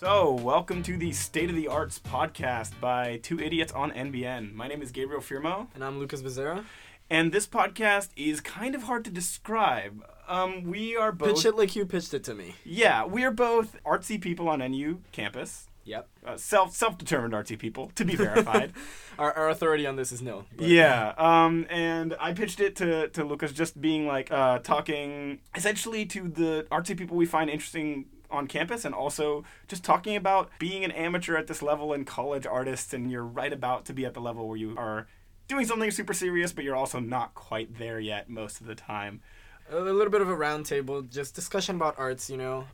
So, 0.00 0.32
welcome 0.32 0.82
to 0.84 0.96
the 0.96 1.12
State 1.12 1.50
of 1.50 1.56
the 1.56 1.68
Arts 1.68 1.98
podcast 1.98 2.72
by 2.80 3.18
Two 3.18 3.38
Idiots 3.38 3.70
on 3.70 3.90
NBN. 3.90 4.54
My 4.54 4.66
name 4.66 4.80
is 4.80 4.92
Gabriel 4.92 5.20
Firmo, 5.20 5.66
And 5.74 5.84
I'm 5.84 5.98
Lucas 5.98 6.22
Becerra. 6.22 6.64
and 7.10 7.32
this 7.32 7.46
podcast 7.46 8.08
is 8.16 8.40
kind 8.40 8.74
of 8.74 8.84
hard 8.84 9.04
to 9.04 9.10
describe. 9.10 10.02
Um, 10.26 10.62
we 10.64 10.96
are 10.96 11.12
both. 11.12 11.34
Pitch 11.36 11.44
it 11.44 11.54
like 11.54 11.76
you 11.76 11.84
pitched 11.84 12.14
it 12.14 12.24
to 12.24 12.34
me. 12.34 12.54
Yeah, 12.64 13.04
we 13.04 13.24
are 13.24 13.30
both 13.30 13.76
artsy 13.84 14.18
people 14.18 14.48
on 14.48 14.60
NU 14.60 15.00
campus. 15.12 15.68
Yep. 15.84 16.08
Uh, 16.26 16.36
self 16.38 16.74
self 16.74 16.96
determined 16.96 17.34
artsy 17.34 17.58
people, 17.58 17.92
to 17.96 18.06
be 18.06 18.16
verified. 18.16 18.72
Our, 19.18 19.34
our 19.36 19.50
authority 19.50 19.86
on 19.86 19.96
this 19.96 20.12
is 20.12 20.22
nil. 20.22 20.46
but- 20.56 20.66
Yeah, 20.66 21.12
um, 21.18 21.66
and 21.68 22.16
I 22.18 22.32
pitched 22.32 22.58
it 22.60 22.74
to, 22.76 23.08
to 23.08 23.22
Lucas 23.22 23.52
just 23.52 23.78
being 23.78 24.06
like 24.06 24.32
uh, 24.32 24.60
talking 24.60 25.40
essentially 25.54 26.06
to 26.06 26.26
the 26.26 26.66
artsy 26.72 26.96
people 26.96 27.18
we 27.18 27.26
find 27.26 27.50
interesting 27.50 28.06
on 28.30 28.46
campus 28.46 28.84
and 28.84 28.94
also 28.94 29.44
just 29.68 29.84
talking 29.84 30.16
about 30.16 30.50
being 30.58 30.84
an 30.84 30.90
amateur 30.92 31.36
at 31.36 31.46
this 31.46 31.62
level 31.62 31.92
and 31.92 32.06
college 32.06 32.46
artists 32.46 32.92
and 32.92 33.10
you're 33.10 33.24
right 33.24 33.52
about 33.52 33.84
to 33.86 33.92
be 33.92 34.04
at 34.04 34.14
the 34.14 34.20
level 34.20 34.46
where 34.48 34.56
you 34.56 34.74
are 34.76 35.06
doing 35.48 35.66
something 35.66 35.90
super 35.90 36.12
serious 36.14 36.52
but 36.52 36.62
you're 36.64 36.76
also 36.76 37.00
not 37.00 37.34
quite 37.34 37.78
there 37.78 37.98
yet 38.00 38.28
most 38.30 38.60
of 38.60 38.66
the 38.66 38.74
time. 38.74 39.20
A 39.70 39.78
little 39.78 40.10
bit 40.10 40.20
of 40.20 40.28
a 40.28 40.34
roundtable, 40.34 41.08
just 41.08 41.34
discussion 41.34 41.76
about 41.76 41.94
arts, 41.98 42.28
you 42.28 42.36
know. 42.36 42.66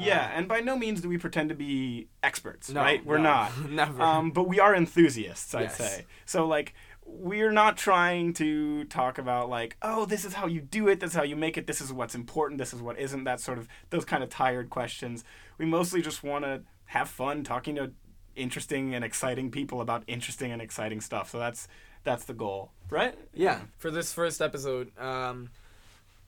Yeah, 0.00 0.30
and 0.32 0.46
by 0.46 0.60
no 0.60 0.76
means 0.78 1.00
do 1.00 1.08
we 1.08 1.18
pretend 1.18 1.48
to 1.48 1.54
be 1.56 2.06
experts, 2.22 2.70
No, 2.70 2.80
right? 2.80 3.04
We're 3.04 3.16
no, 3.18 3.24
not. 3.24 3.68
Never. 3.68 4.00
Um, 4.00 4.30
but 4.30 4.46
we 4.46 4.60
are 4.60 4.74
enthusiasts, 4.74 5.54
I'd 5.54 5.62
Yes. 5.62 5.76
say. 5.76 6.06
So 6.24 6.46
like 6.46 6.72
we're 7.10 7.50
not 7.52 7.76
trying 7.76 8.32
to 8.34 8.84
talk 8.84 9.18
about 9.18 9.48
like, 9.48 9.76
oh, 9.82 10.04
this 10.04 10.24
is 10.24 10.34
how 10.34 10.46
you 10.46 10.60
do 10.60 10.88
it, 10.88 11.00
this 11.00 11.10
is 11.10 11.16
how 11.16 11.22
you 11.22 11.36
make 11.36 11.56
it, 11.56 11.66
this 11.66 11.80
is 11.80 11.92
what's 11.92 12.14
important, 12.14 12.58
this 12.58 12.72
is 12.72 12.80
what 12.82 12.98
isn't, 12.98 13.24
that 13.24 13.40
sort 13.40 13.58
of 13.58 13.66
those 13.90 14.04
kind 14.04 14.22
of 14.22 14.28
tired 14.30 14.70
questions. 14.70 15.24
We 15.58 15.64
mostly 15.66 16.02
just 16.02 16.22
want 16.22 16.44
to 16.44 16.62
have 16.86 17.08
fun 17.08 17.42
talking 17.44 17.74
to 17.76 17.92
interesting 18.36 18.94
and 18.94 19.04
exciting 19.04 19.50
people 19.50 19.80
about 19.80 20.04
interesting 20.06 20.52
and 20.52 20.62
exciting 20.62 21.00
stuff. 21.00 21.30
So 21.30 21.38
that's 21.38 21.66
that's 22.04 22.24
the 22.24 22.34
goal, 22.34 22.70
right? 22.90 23.14
yeah, 23.34 23.62
for 23.78 23.90
this 23.90 24.12
first 24.12 24.40
episode, 24.40 24.96
um, 24.98 25.50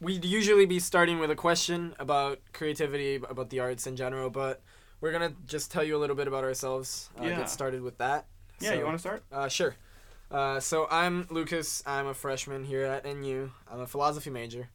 we'd 0.00 0.24
usually 0.24 0.66
be 0.66 0.78
starting 0.80 1.18
with 1.20 1.30
a 1.30 1.36
question 1.36 1.94
about 1.98 2.40
creativity, 2.52 3.16
about 3.16 3.50
the 3.50 3.60
arts 3.60 3.86
in 3.86 3.94
general, 3.96 4.28
but 4.30 4.60
we're 5.00 5.12
going 5.12 5.30
to 5.30 5.36
just 5.46 5.70
tell 5.70 5.84
you 5.84 5.96
a 5.96 6.00
little 6.00 6.16
bit 6.16 6.26
about 6.26 6.42
ourselves. 6.44 7.08
Uh, 7.18 7.24
Yeah. 7.24 7.36
Get 7.38 7.50
started 7.50 7.82
with 7.82 7.96
that. 7.98 8.26
Yeah, 8.58 8.70
So- 8.70 8.74
you 8.78 8.84
want 8.84 8.96
to 8.96 8.98
start? 8.98 9.22
Uh, 9.32 9.48
sure. 9.48 9.76
Uh, 10.30 10.60
so 10.60 10.86
I'm 10.90 11.26
Lucas. 11.30 11.82
I'm 11.86 12.06
a 12.06 12.14
freshman 12.14 12.64
here 12.64 12.84
at 12.84 13.04
NU. 13.04 13.50
I'm 13.70 13.80
a 13.80 13.86
philosophy 13.86 14.30
major, 14.30 14.68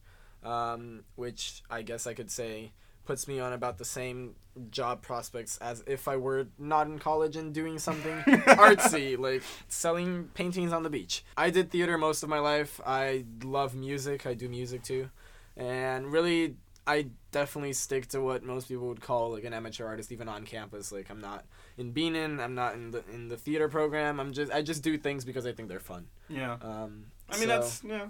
um, 0.44 1.04
which 1.14 1.62
I 1.70 1.82
guess 1.82 2.06
I 2.06 2.12
could 2.12 2.30
say 2.30 2.72
puts 3.06 3.26
me 3.26 3.40
on 3.40 3.52
about 3.52 3.78
the 3.78 3.84
same 3.84 4.34
job 4.70 5.00
prospects 5.00 5.56
as 5.58 5.82
if 5.86 6.08
I 6.08 6.16
were 6.16 6.48
not 6.58 6.88
in 6.88 6.98
college 6.98 7.36
and 7.36 7.54
doing 7.54 7.78
something 7.78 8.18
artsy, 8.26 9.18
like 9.18 9.42
selling 9.68 10.24
paintings 10.34 10.72
on 10.72 10.82
the 10.82 10.90
beach. 10.90 11.24
I 11.36 11.50
did 11.50 11.70
theater 11.70 11.96
most 11.96 12.22
of 12.22 12.28
my 12.28 12.38
life. 12.38 12.80
I 12.84 13.24
love 13.42 13.74
music. 13.74 14.26
I 14.26 14.34
do 14.34 14.48
music 14.48 14.82
too, 14.82 15.10
and 15.56 16.12
really. 16.12 16.56
I 16.86 17.06
definitely 17.32 17.72
stick 17.72 18.06
to 18.08 18.20
what 18.20 18.44
most 18.44 18.68
people 18.68 18.86
would 18.88 19.00
call 19.00 19.32
like 19.32 19.44
an 19.44 19.52
amateur 19.52 19.86
artist, 19.86 20.12
even 20.12 20.28
on 20.28 20.44
campus. 20.44 20.92
Like 20.92 21.10
I'm 21.10 21.20
not 21.20 21.44
in 21.76 21.92
Bienen. 21.92 22.38
I'm 22.40 22.54
not 22.54 22.74
in 22.74 22.90
the 22.92 23.02
in 23.12 23.28
the 23.28 23.36
theater 23.36 23.68
program. 23.68 24.20
I'm 24.20 24.32
just 24.32 24.52
I 24.52 24.62
just 24.62 24.82
do 24.82 24.96
things 24.96 25.24
because 25.24 25.46
I 25.46 25.52
think 25.52 25.68
they're 25.68 25.80
fun. 25.80 26.06
Yeah. 26.28 26.56
Um, 26.62 27.06
I 27.28 27.34
mean 27.38 27.42
so- 27.42 27.46
that's 27.48 27.82
yeah. 27.84 28.06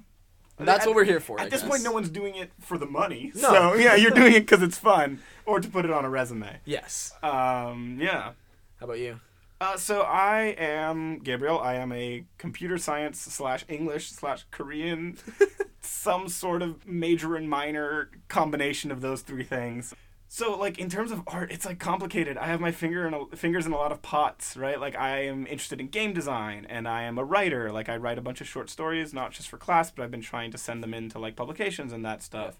that's 0.58 0.82
At- 0.82 0.86
what 0.88 0.96
we're 0.96 1.04
here 1.04 1.20
for. 1.20 1.40
At 1.40 1.46
I 1.46 1.48
this 1.48 1.62
guess. 1.62 1.70
point, 1.70 1.82
no 1.82 1.92
one's 1.92 2.10
doing 2.10 2.34
it 2.34 2.50
for 2.60 2.76
the 2.78 2.86
money. 2.86 3.32
No. 3.34 3.40
So 3.50 3.74
yeah, 3.74 3.94
you're 3.94 4.10
doing 4.10 4.34
it 4.34 4.40
because 4.40 4.62
it's 4.62 4.78
fun, 4.78 5.20
or 5.46 5.58
to 5.60 5.68
put 5.68 5.84
it 5.84 5.90
on 5.90 6.04
a 6.04 6.10
resume. 6.10 6.60
Yes. 6.64 7.12
Um, 7.22 7.98
yeah. 8.00 8.32
How 8.78 8.84
about 8.84 8.98
you? 8.98 9.20
Uh, 9.60 9.76
so 9.76 10.02
I 10.02 10.54
am 10.58 11.18
Gabriel. 11.20 11.58
I 11.58 11.74
am 11.74 11.90
a 11.92 12.24
computer 12.36 12.76
science 12.76 13.20
slash 13.20 13.64
English 13.68 14.10
slash 14.10 14.44
Korean, 14.50 15.16
some 15.80 16.28
sort 16.28 16.60
of 16.60 16.86
major 16.86 17.36
and 17.36 17.48
minor 17.48 18.10
combination 18.28 18.90
of 18.90 19.00
those 19.00 19.22
three 19.22 19.44
things. 19.44 19.94
So 20.28 20.58
like 20.58 20.78
in 20.78 20.90
terms 20.90 21.10
of 21.10 21.22
art, 21.26 21.50
it's 21.50 21.64
like 21.64 21.78
complicated. 21.78 22.36
I 22.36 22.48
have 22.48 22.60
my 22.60 22.72
finger 22.72 23.06
in 23.06 23.14
a, 23.14 23.36
fingers 23.36 23.64
in 23.64 23.72
a 23.72 23.76
lot 23.76 23.92
of 23.92 24.02
pots, 24.02 24.56
right? 24.58 24.78
Like 24.78 24.94
I 24.94 25.24
am 25.24 25.46
interested 25.46 25.80
in 25.80 25.88
game 25.88 26.12
design, 26.12 26.66
and 26.68 26.86
I 26.86 27.04
am 27.04 27.16
a 27.16 27.24
writer. 27.24 27.72
Like 27.72 27.88
I 27.88 27.96
write 27.96 28.18
a 28.18 28.22
bunch 28.22 28.42
of 28.42 28.46
short 28.46 28.68
stories, 28.68 29.14
not 29.14 29.30
just 29.30 29.48
for 29.48 29.56
class, 29.56 29.90
but 29.90 30.02
I've 30.02 30.10
been 30.10 30.20
trying 30.20 30.50
to 30.50 30.58
send 30.58 30.82
them 30.82 30.92
into 30.92 31.18
like 31.18 31.36
publications 31.36 31.92
and 31.92 32.04
that 32.04 32.22
stuff. 32.22 32.58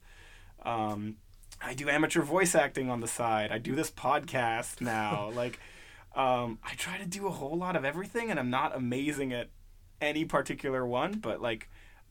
Um, 0.65 1.17
I 1.61 1.75
do 1.75 1.89
amateur 1.89 2.23
voice 2.23 2.55
acting 2.55 2.89
on 2.89 3.01
the 3.01 3.09
side. 3.09 3.51
I 3.51 3.59
do 3.59 3.75
this 3.75 3.91
podcast 3.91 4.81
now. 4.81 5.31
like, 5.35 5.59
um, 6.17 6.59
I 6.65 6.75
try 6.75 6.99
to 6.99 7.07
do 7.07 7.27
a 7.27 7.31
whole 7.31 7.57
lot 7.57 7.77
of 7.77 7.85
everything, 7.85 8.31
and 8.31 8.41
I'm 8.41 8.51
not 8.51 8.75
amazing 8.75 9.33
at 9.33 9.49
any 10.01 10.25
particular 10.25 10.87
one. 10.87 11.13
But 11.13 11.41
like, 11.41 11.69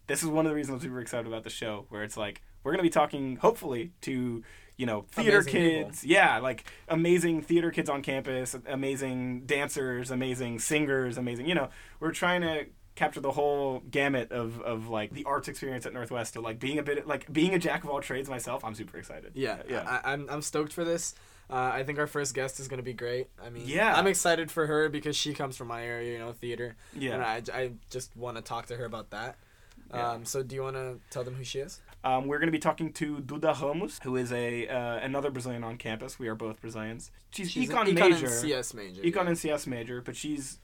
this 0.08 0.22
is 0.22 0.30
one 0.30 0.46
of 0.46 0.52
the 0.52 0.56
reasons 0.56 0.84
we 0.84 0.90
were 0.90 1.02
excited 1.02 1.28
about 1.28 1.44
the 1.44 1.50
show, 1.50 1.86
where 1.90 2.04
it's 2.04 2.16
like 2.16 2.42
we're 2.64 2.72
gonna 2.72 2.84
be 2.84 2.90
talking, 2.90 3.38
hopefully, 3.38 3.92
to 4.02 4.44
you 4.78 4.86
know 4.86 5.06
theater 5.12 5.40
Amazing 5.40 5.54
people. 5.54 5.84
kids, 5.90 6.06
yeah, 6.06 6.38
like 6.38 6.66
amazing 6.88 7.42
theater 7.42 7.72
kids 7.72 7.90
on 7.90 8.02
campus, 8.02 8.56
amazing 8.68 9.42
dancers, 9.46 10.12
amazing 10.12 10.60
singers, 10.60 11.18
amazing. 11.18 11.48
You 11.48 11.56
know, 11.56 11.70
we're 12.00 12.12
trying 12.12 12.42
to 12.42 12.68
capture 12.96 13.20
the 13.20 13.32
whole 13.32 13.82
gamut 13.92 14.32
of, 14.32 14.62
of 14.62 14.88
like 14.88 15.12
the 15.12 15.26
arts 15.26 15.48
experience 15.48 15.86
at 15.86 15.94
Northwest. 15.94 16.34
So 16.34 16.42
like 16.42 16.60
being 16.60 16.80
a 16.80 16.84
bit 16.84 17.06
like 17.06 17.32
being 17.32 17.54
a 17.54 17.60
jack 17.60 17.84
of 17.84 17.90
all 17.90 18.02
trades 18.02 18.30
myself, 18.30 18.64
I'm 18.64 18.76
super 18.76 18.98
excited. 18.98 19.32
Yeah. 19.36 19.58
yeah. 19.70 20.00
I, 20.04 20.14
I'm 20.14 20.30
I'm 20.30 20.42
stoked 20.42 20.74
for 20.74 20.84
this. 20.84 21.14
Uh, 21.50 21.72
I 21.74 21.84
think 21.84 22.00
our 22.00 22.08
first 22.08 22.34
guest 22.34 22.60
is 22.60 22.68
gonna 22.68 22.82
be 22.84 22.94
great. 22.94 23.28
I 23.44 23.50
mean, 23.50 23.64
Yeah. 23.68 23.96
I'm 23.96 24.08
excited 24.08 24.50
for 24.52 24.66
her 24.68 24.90
because 24.90 25.16
she 25.16 25.34
comes 25.34 25.56
from 25.58 25.68
my 25.68 25.84
area, 25.86 26.14
you 26.14 26.20
know, 26.20 26.32
theater. 26.32 26.76
Yeah. 26.98 27.14
And 27.14 27.24
I, 27.24 27.42
I 27.60 27.72
just 27.90 28.16
want 28.18 28.38
to 28.38 28.44
talk 28.44 28.66
to 28.68 28.76
her 28.78 28.86
about 28.86 29.12
that. 29.12 29.38
Yeah. 29.94 30.12
Um, 30.14 30.26
so 30.26 30.42
do 30.42 30.56
you 30.56 30.64
want 30.64 30.76
to 30.76 31.00
tell 31.12 31.24
them 31.24 31.36
who 31.36 31.44
she 31.44 31.60
is? 31.60 31.80
Um, 32.04 32.28
we're 32.28 32.40
going 32.40 32.48
to 32.48 32.52
be 32.52 32.60
talking 32.60 32.92
to 32.94 33.18
Duda 33.18 33.60
Ramos, 33.62 34.00
who 34.04 34.16
is 34.16 34.32
a 34.32 34.68
uh, 34.68 34.98
another 34.98 35.30
Brazilian 35.32 35.64
on 35.64 35.78
campus. 35.78 36.18
We 36.18 36.28
are 36.28 36.36
both 36.36 36.60
Brazilians. 36.62 37.12
She's, 37.32 37.52
She's 37.52 37.70
econ, 37.70 37.88
an 37.90 37.94
major, 37.96 38.26
and 38.26 38.34
CS 38.36 38.74
major. 38.74 39.02
econ 39.02 39.16
yeah. 39.16 39.28
and 39.28 39.38
CS 39.38 39.68
major, 39.68 40.02
but 40.02 40.16
she's 40.16 40.60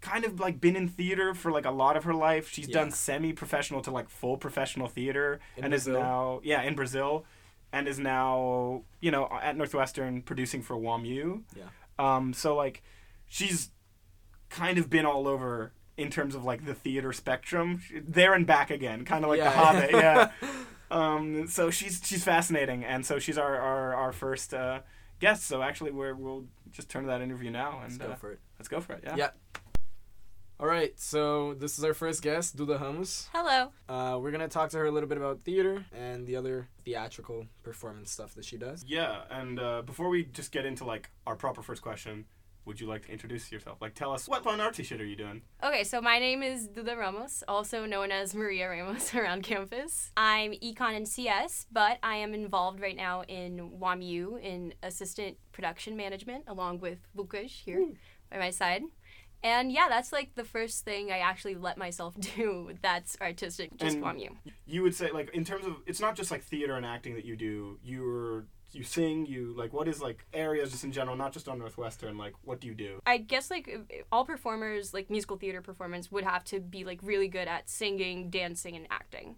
kind 0.00 0.24
of 0.24 0.38
like 0.38 0.60
been 0.60 0.76
in 0.76 0.86
theater 0.88 1.34
for 1.34 1.50
like 1.50 1.64
a 1.64 1.70
lot 1.70 1.96
of 1.96 2.04
her 2.04 2.14
life. 2.14 2.48
She's 2.50 2.68
done 2.68 2.90
semi-professional 2.90 3.80
to 3.82 3.90
like 3.90 4.08
full 4.08 4.36
professional 4.36 4.86
theater, 4.86 5.40
In 5.56 5.64
and 5.64 5.70
Brazil. 5.72 5.96
is 5.96 6.00
now 6.00 6.40
yeah 6.44 6.62
in 6.62 6.74
Brazil, 6.74 7.24
and 7.72 7.86
is 7.88 7.98
now 7.98 8.82
you 9.00 9.10
know 9.10 9.28
at 9.42 9.56
Northwestern 9.56 10.22
producing 10.22 10.62
for 10.62 10.76
Waa-Mu. 10.76 11.40
Yeah. 11.56 11.64
Um. 11.98 12.32
So 12.32 12.54
like, 12.56 12.82
she's 13.28 13.70
kind 14.50 14.78
of 14.78 14.88
been 14.88 15.04
all 15.06 15.28
over 15.28 15.72
in 15.96 16.10
terms 16.10 16.34
of 16.34 16.44
like 16.44 16.64
the 16.64 16.74
theater 16.74 17.12
spectrum, 17.12 17.82
there 18.06 18.32
and 18.34 18.46
back 18.46 18.70
again, 18.70 19.04
kind 19.04 19.24
of 19.24 19.30
like 19.30 19.40
the 19.40 19.44
Yeah. 19.46 19.50
Hobbit. 19.52 19.90
Yeah. 19.92 20.30
Um, 20.90 21.46
so 21.48 21.68
she's 21.70 22.00
she's 22.02 22.24
fascinating, 22.24 22.82
and 22.82 23.04
so 23.04 23.18
she's 23.18 23.36
our 23.36 23.56
our, 23.60 23.94
our 23.94 24.10
first 24.10 24.54
uh, 24.54 24.80
guest. 25.20 25.42
So 25.46 25.60
actually, 25.60 25.90
we're, 25.90 26.14
we'll 26.14 26.46
just 26.72 26.88
turn 26.88 27.02
to 27.02 27.08
that 27.08 27.20
interview 27.20 27.50
now, 27.50 27.80
and 27.84 27.92
Let's 27.92 27.98
go 27.98 28.06
uh, 28.12 28.14
for 28.16 28.32
it. 28.32 28.40
let's 28.58 28.68
go 28.68 28.80
for 28.80 28.94
it. 28.94 29.02
Yeah. 29.04 29.16
Yeah. 29.16 29.30
All 30.60 30.66
right, 30.66 30.98
so 30.98 31.54
this 31.54 31.78
is 31.78 31.84
our 31.84 31.94
first 31.94 32.20
guest, 32.20 32.56
Duda 32.56 32.80
Ramos. 32.80 33.28
Hello. 33.32 33.70
Uh, 33.88 34.18
we're 34.20 34.32
gonna 34.32 34.48
talk 34.48 34.70
to 34.70 34.78
her 34.78 34.86
a 34.86 34.90
little 34.90 35.08
bit 35.08 35.16
about 35.16 35.42
theater 35.44 35.84
and 35.96 36.26
the 36.26 36.34
other 36.34 36.66
theatrical 36.84 37.46
performance 37.62 38.10
stuff 38.10 38.34
that 38.34 38.44
she 38.44 38.56
does. 38.56 38.84
Yeah, 38.84 39.20
and 39.30 39.60
uh, 39.60 39.82
before 39.82 40.08
we 40.08 40.24
just 40.24 40.50
get 40.50 40.66
into 40.66 40.84
like 40.84 41.10
our 41.28 41.36
proper 41.36 41.62
first 41.62 41.80
question, 41.80 42.24
would 42.64 42.80
you 42.80 42.88
like 42.88 43.06
to 43.06 43.12
introduce 43.12 43.52
yourself? 43.52 43.78
Like, 43.80 43.94
tell 43.94 44.12
us 44.12 44.28
what 44.28 44.42
fun 44.42 44.58
artsy 44.58 44.84
shit 44.84 45.00
are 45.00 45.06
you 45.06 45.14
doing? 45.14 45.42
Okay, 45.62 45.84
so 45.84 46.00
my 46.00 46.18
name 46.18 46.42
is 46.42 46.66
Duda 46.66 46.98
Ramos, 46.98 47.44
also 47.46 47.86
known 47.86 48.10
as 48.10 48.34
Maria 48.34 48.68
Ramos 48.68 49.14
around 49.14 49.44
campus. 49.44 50.10
I'm 50.16 50.54
econ 50.54 50.96
and 50.96 51.06
CS, 51.06 51.66
but 51.70 51.98
I 52.02 52.16
am 52.16 52.34
involved 52.34 52.80
right 52.80 52.96
now 52.96 53.22
in 53.28 53.78
Waa-Mu 53.78 54.38
in 54.38 54.74
assistant 54.82 55.36
production 55.52 55.96
management 55.96 56.46
along 56.48 56.80
with 56.80 56.98
Lucas 57.14 57.52
here 57.64 57.92
by 58.28 58.38
my 58.38 58.50
side. 58.50 58.82
And 59.42 59.70
yeah, 59.70 59.86
that's 59.88 60.12
like 60.12 60.34
the 60.34 60.44
first 60.44 60.84
thing 60.84 61.12
I 61.12 61.18
actually 61.18 61.54
let 61.54 61.78
myself 61.78 62.14
do 62.36 62.70
that's 62.82 63.16
artistic, 63.20 63.76
just 63.76 63.94
And- 63.94 64.02
Waa-Mu. 64.02 64.28
You 64.66 64.82
would 64.82 64.94
say 64.94 65.10
like 65.10 65.30
in 65.34 65.44
terms 65.44 65.66
of 65.66 65.76
it's 65.86 66.00
not 66.00 66.16
just 66.16 66.30
like 66.30 66.42
theater 66.42 66.74
and 66.74 66.84
acting 66.84 67.14
that 67.14 67.24
you 67.24 67.36
do. 67.36 67.78
You're 67.82 68.46
you 68.72 68.82
sing. 68.82 69.24
You 69.24 69.54
like 69.56 69.72
what 69.72 69.88
is 69.88 70.02
like 70.02 70.26
areas 70.34 70.70
just 70.72 70.84
in 70.84 70.92
general, 70.92 71.16
not 71.16 71.32
just 71.32 71.48
on 71.48 71.58
Northwestern. 71.58 72.18
Like 72.18 72.34
what 72.42 72.60
do 72.60 72.66
you 72.66 72.74
do? 72.74 73.00
I 73.06 73.18
guess 73.18 73.50
like 73.50 73.70
uh, 73.74 73.94
all 74.12 74.24
performers, 74.24 74.92
like 74.92 75.08
musical 75.08 75.36
theater 75.36 75.62
performance, 75.62 76.10
would 76.12 76.24
have 76.24 76.44
to 76.44 76.60
be 76.60 76.84
like 76.84 77.00
really 77.02 77.28
good 77.28 77.48
at 77.48 77.70
singing, 77.70 78.28
dancing, 78.30 78.76
and 78.76 78.86
acting. 78.90 79.36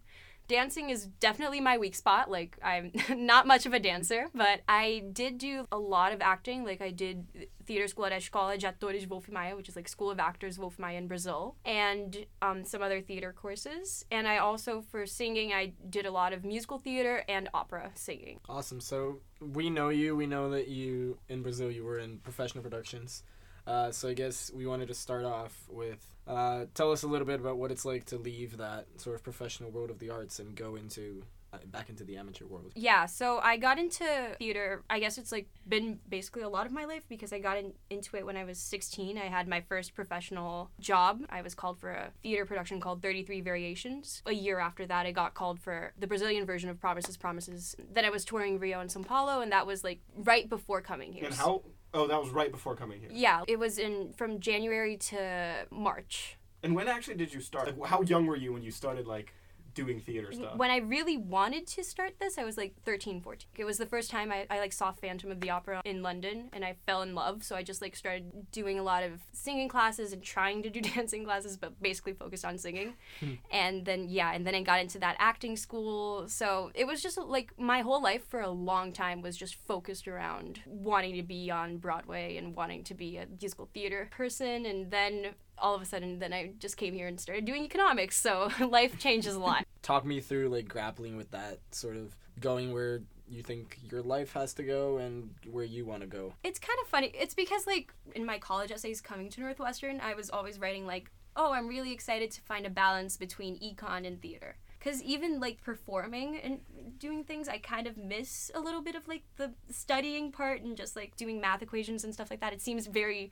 Dancing 0.50 0.91
is 0.91 1.06
definitely 1.20 1.61
my 1.61 1.79
weak 1.79 1.94
spot. 1.94 2.29
Like 2.29 2.58
I'm 2.62 2.91
not 3.17 3.47
much 3.47 3.64
of 3.67 3.73
a 3.73 3.79
dancer, 3.79 4.29
but 4.35 4.61
I 4.69 5.05
did 5.12 5.38
do 5.38 5.67
a 5.70 5.79
lot 5.79 6.12
of 6.12 6.20
acting. 6.20 6.64
Like 6.64 6.82
I 6.82 6.91
did 6.91 7.49
theater 7.67 7.87
school 7.87 8.06
at 8.06 8.12
Escola 8.12 8.58
de 8.58 8.67
Atores 8.67 9.08
Wolf 9.08 9.31
Maia, 9.31 9.55
which 9.55 9.69
is 9.69 9.76
like 9.76 9.88
School 9.88 10.11
of 10.11 10.19
Actors 10.19 10.58
Wolf 10.58 10.76
Maia 10.79 10.97
in 10.97 11.06
Brazil, 11.06 11.55
and 11.64 12.26
um, 12.43 12.64
some 12.64 12.82
other 12.82 13.00
theater 13.00 13.32
courses. 13.32 14.05
And 14.11 14.26
I 14.26 14.38
also, 14.38 14.82
for 14.82 15.06
singing, 15.06 15.52
I 15.52 15.73
did 15.88 16.05
a 16.05 16.11
lot 16.11 16.32
of 16.32 16.44
musical 16.44 16.79
theater 16.79 17.25
and 17.29 17.49
opera 17.55 17.93
singing. 17.94 18.41
Awesome. 18.49 18.81
So 18.81 19.20
we 19.41 19.70
know 19.70 19.91
you. 19.91 20.17
We 20.17 20.26
know 20.26 20.50
that 20.50 20.67
you 20.67 21.19
in 21.29 21.43
Brazil 21.43 21.70
you 21.70 21.85
were 21.85 22.00
in 22.00 22.19
professional 22.19 22.62
productions. 22.62 23.23
Uh, 23.67 23.93
so 23.93 24.08
I 24.08 24.14
guess 24.14 24.50
we 24.52 24.67
wanted 24.67 24.88
to 24.88 24.94
start 24.94 25.25
off 25.25 25.55
with 25.69 26.05
uh, 26.31 26.67
tell 26.75 26.93
us 26.93 27.03
a 27.03 27.09
little 27.09 27.27
bit 27.27 27.41
about 27.41 27.56
what 27.56 27.73
it's 27.73 27.85
like 27.85 28.05
to 28.06 28.17
leave 28.17 28.56
that 28.59 28.87
sort 28.97 29.17
of 29.17 29.23
professional 29.23 29.71
world 29.71 29.91
of 29.91 29.99
the 29.99 30.11
arts 30.11 30.38
and 30.38 30.55
go 30.55 30.77
into 30.77 31.25
uh, 31.53 31.59
back 31.67 31.91
into 31.91 32.05
the 32.05 32.17
amateur 32.17 32.47
world. 32.47 32.71
Yeah, 32.77 33.06
so 33.06 33.41
I 33.43 33.56
got 33.56 33.81
into 33.81 34.05
theater. 34.38 34.85
I 34.88 35.00
guess 35.00 35.19
it's 35.19 35.32
like 35.32 35.49
been 35.69 35.99
basically 36.09 36.43
a 36.43 36.49
lot 36.49 36.67
of 36.67 36.73
my 36.73 36.85
life 36.85 37.03
because 37.09 37.32
I 37.32 37.41
got 37.41 37.59
in, 37.59 37.73
into 37.91 38.17
it 38.17 38.25
when 38.25 38.37
I 38.37 38.44
was 38.44 38.59
16. 38.59 39.19
I 39.19 39.23
had 39.23 39.49
my 39.49 39.61
first 39.61 39.94
professional 39.94 40.71
job. 40.79 41.23
I 41.29 41.43
was 41.43 41.56
called 41.56 41.81
for 41.81 41.91
a 41.91 42.11
theater 42.23 42.47
production 42.47 42.81
called 42.81 43.03
33 43.03 43.41
Variations. 43.41 44.23
A 44.26 44.33
year 44.33 44.61
after 44.61 44.87
that, 44.87 45.06
I 45.06 45.11
got 45.11 45.35
called 45.35 45.59
for 45.59 45.93
the 45.99 46.06
Brazilian 46.06 46.47
version 46.47 46.71
of 46.71 46.81
Promises 46.81 47.17
Promises. 47.17 47.75
Then 47.93 48.05
I 48.05 48.11
was 48.11 48.25
touring 48.25 48.61
Rio 48.61 48.79
and 48.79 48.91
Sao 48.91 49.03
Paulo, 49.03 49.41
and 49.41 49.50
that 49.50 49.67
was 49.67 49.83
like 49.83 50.00
right 50.15 50.49
before 50.49 50.81
coming 50.81 51.12
here. 51.12 51.25
And 51.25 51.35
how? 51.35 51.62
Oh, 51.93 52.07
that 52.07 52.21
was 52.21 52.31
right 52.31 52.51
before 52.53 52.77
coming 52.77 53.01
here. 53.01 53.11
Yeah, 53.13 53.43
it 53.49 53.59
was 53.59 53.79
in 53.79 54.13
from 54.17 54.41
January 54.41 54.97
to 54.97 55.67
March. 55.71 56.37
And 56.63 56.75
when 56.75 56.89
actually 56.89 57.17
did 57.17 57.33
you 57.33 57.41
start? 57.41 57.79
Like, 57.79 57.89
how 57.89 58.03
young 58.03 58.27
were 58.27 58.37
you 58.37 58.53
when 58.53 58.63
you 58.63 58.71
started 58.71 59.07
like 59.07 59.35
doing 59.75 60.01
theater 60.01 60.33
stuff? 60.33 60.57
When 60.57 60.71
I 60.71 60.79
really 60.79 61.17
wanted 61.17 61.67
to 61.69 61.85
start 61.85 62.15
this, 62.19 62.39
I 62.39 62.45
was 62.45 62.57
like 62.57 62.75
13, 62.85 63.21
14. 63.21 63.49
It 63.57 63.65
was 63.65 63.79
the 63.79 63.87
first 63.87 64.11
time 64.11 64.33
I, 64.33 64.47
I 64.51 64.59
like 64.59 64.73
saw 64.73 64.93
Phantom 64.93 65.31
of 65.31 65.41
the 65.41 65.51
Opera 65.51 65.83
in 65.85 66.03
London 66.03 66.49
and 66.53 66.65
I 66.65 66.77
fell 66.87 67.03
in 67.03 67.15
love. 67.15 67.43
So 67.43 67.57
I 67.57 67.63
just 67.63 67.83
like 67.83 67.97
started 67.97 68.51
doing 68.53 68.79
a 68.79 68.83
lot 68.83 69.03
of 69.03 69.21
singing 69.33 69.69
classes 69.69 70.13
and 70.13 70.23
trying 70.23 70.63
to 70.63 70.71
do 70.71 70.81
dancing 70.95 71.25
classes, 71.25 71.57
but 71.57 71.81
basically 71.83 72.13
focused 72.13 72.45
on 72.45 72.59
singing. 72.59 72.95
Hmm. 73.21 73.35
and 73.51 73.85
then, 73.85 74.09
yeah, 74.09 74.33
and 74.33 74.47
then 74.47 74.55
I 74.55 74.63
got 74.63 74.81
into 74.81 74.99
that 75.01 75.17
acting 75.19 75.57
school. 75.57 76.29
So 76.29 76.71
it 76.75 76.87
was 76.87 77.03
just 77.03 77.19
like 77.19 77.53
my 77.59 77.81
whole 77.81 78.03
life 78.03 78.27
for 78.29 78.41
a 78.41 78.51
long 78.51 78.93
time 78.93 79.23
was 79.23 79.37
just 79.37 79.55
focused 79.67 80.09
around 80.09 80.61
wanting 80.67 81.17
to 81.17 81.23
be 81.23 81.51
on 81.51 81.79
Broadway 81.79 82.37
and 82.37 82.55
wanting 82.55 82.85
to 82.85 82.95
be 82.95 83.17
a 83.17 83.27
musical 83.41 83.69
theater 83.73 84.09
person. 84.11 84.67
And 84.67 84.91
then 84.91 85.35
all 85.61 85.75
of 85.75 85.83
a 85.83 85.85
sudden 85.85 86.19
then 86.19 86.33
I 86.33 86.53
just 86.59 86.77
came 86.77 86.95
here 86.95 87.07
and 87.07 87.21
started 87.21 87.45
doing 87.45 87.65
economics. 87.65 88.17
So 88.17 88.51
life 88.61 88.99
changes 88.99 89.35
a 89.35 89.39
lot. 89.39 89.65
Talk 89.83 90.05
me 90.05 90.21
through 90.21 90.49
like 90.49 90.69
grappling 90.69 91.17
with 91.17 91.31
that 91.31 91.61
sort 91.71 91.97
of 91.97 92.15
going 92.41 92.73
where 92.73 93.01
you 93.31 93.43
think 93.43 93.79
your 93.91 94.03
life 94.03 94.33
has 94.33 94.53
to 94.55 94.62
go 94.62 94.99
and 94.99 95.31
where 95.51 95.65
you 95.65 95.85
want 95.85 96.01
to 96.03 96.07
go. 96.07 96.35
It's 96.43 96.59
kind 96.59 96.79
of 96.83 96.89
funny. 96.89 97.12
It's 97.15 97.35
because 97.35 97.67
like 97.67 97.93
in 98.15 98.25
my 98.25 98.39
college 98.39 98.73
essays 98.73 99.01
coming 99.01 99.31
to 99.31 99.41
Northwestern, 99.41 100.01
I 100.01 100.15
was 100.15 100.31
always 100.31 100.59
writing 100.59 100.87
like, 100.87 101.11
"Oh, 101.37 101.53
I'm 101.53 101.69
really 101.69 101.93
excited 101.93 102.31
to 102.33 102.41
find 102.41 102.67
a 102.67 102.71
balance 102.71 103.17
between 103.17 103.59
econ 103.61 104.07
and 104.07 104.21
theater." 104.21 104.57
Cuz 104.81 105.03
even 105.03 105.41
like 105.41 105.62
performing 105.62 106.39
and 106.39 106.61
doing 106.99 107.23
things, 107.23 107.49
I 107.49 107.59
kind 107.59 107.87
of 107.87 107.97
miss 107.97 108.51
a 108.55 108.61
little 108.61 108.81
bit 108.81 108.95
of 108.95 109.07
like 109.07 109.23
the 109.37 109.53
studying 109.71 110.33
part 110.33 110.62
and 110.62 110.77
just 110.77 110.97
like 110.97 111.17
doing 111.17 111.41
math 111.41 111.62
equations 111.62 112.03
and 112.03 112.12
stuff 112.12 112.31
like 112.31 112.41
that. 112.41 112.53
It 112.53 112.62
seems 112.62 112.87
very 112.87 113.31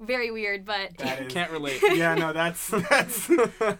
very 0.00 0.30
weird, 0.30 0.64
but 0.64 0.96
That 0.98 1.22
is- 1.22 1.32
Can't 1.32 1.50
relate. 1.50 1.80
yeah, 1.94 2.14
no, 2.14 2.32
that's 2.32 2.68
that's. 2.90 3.30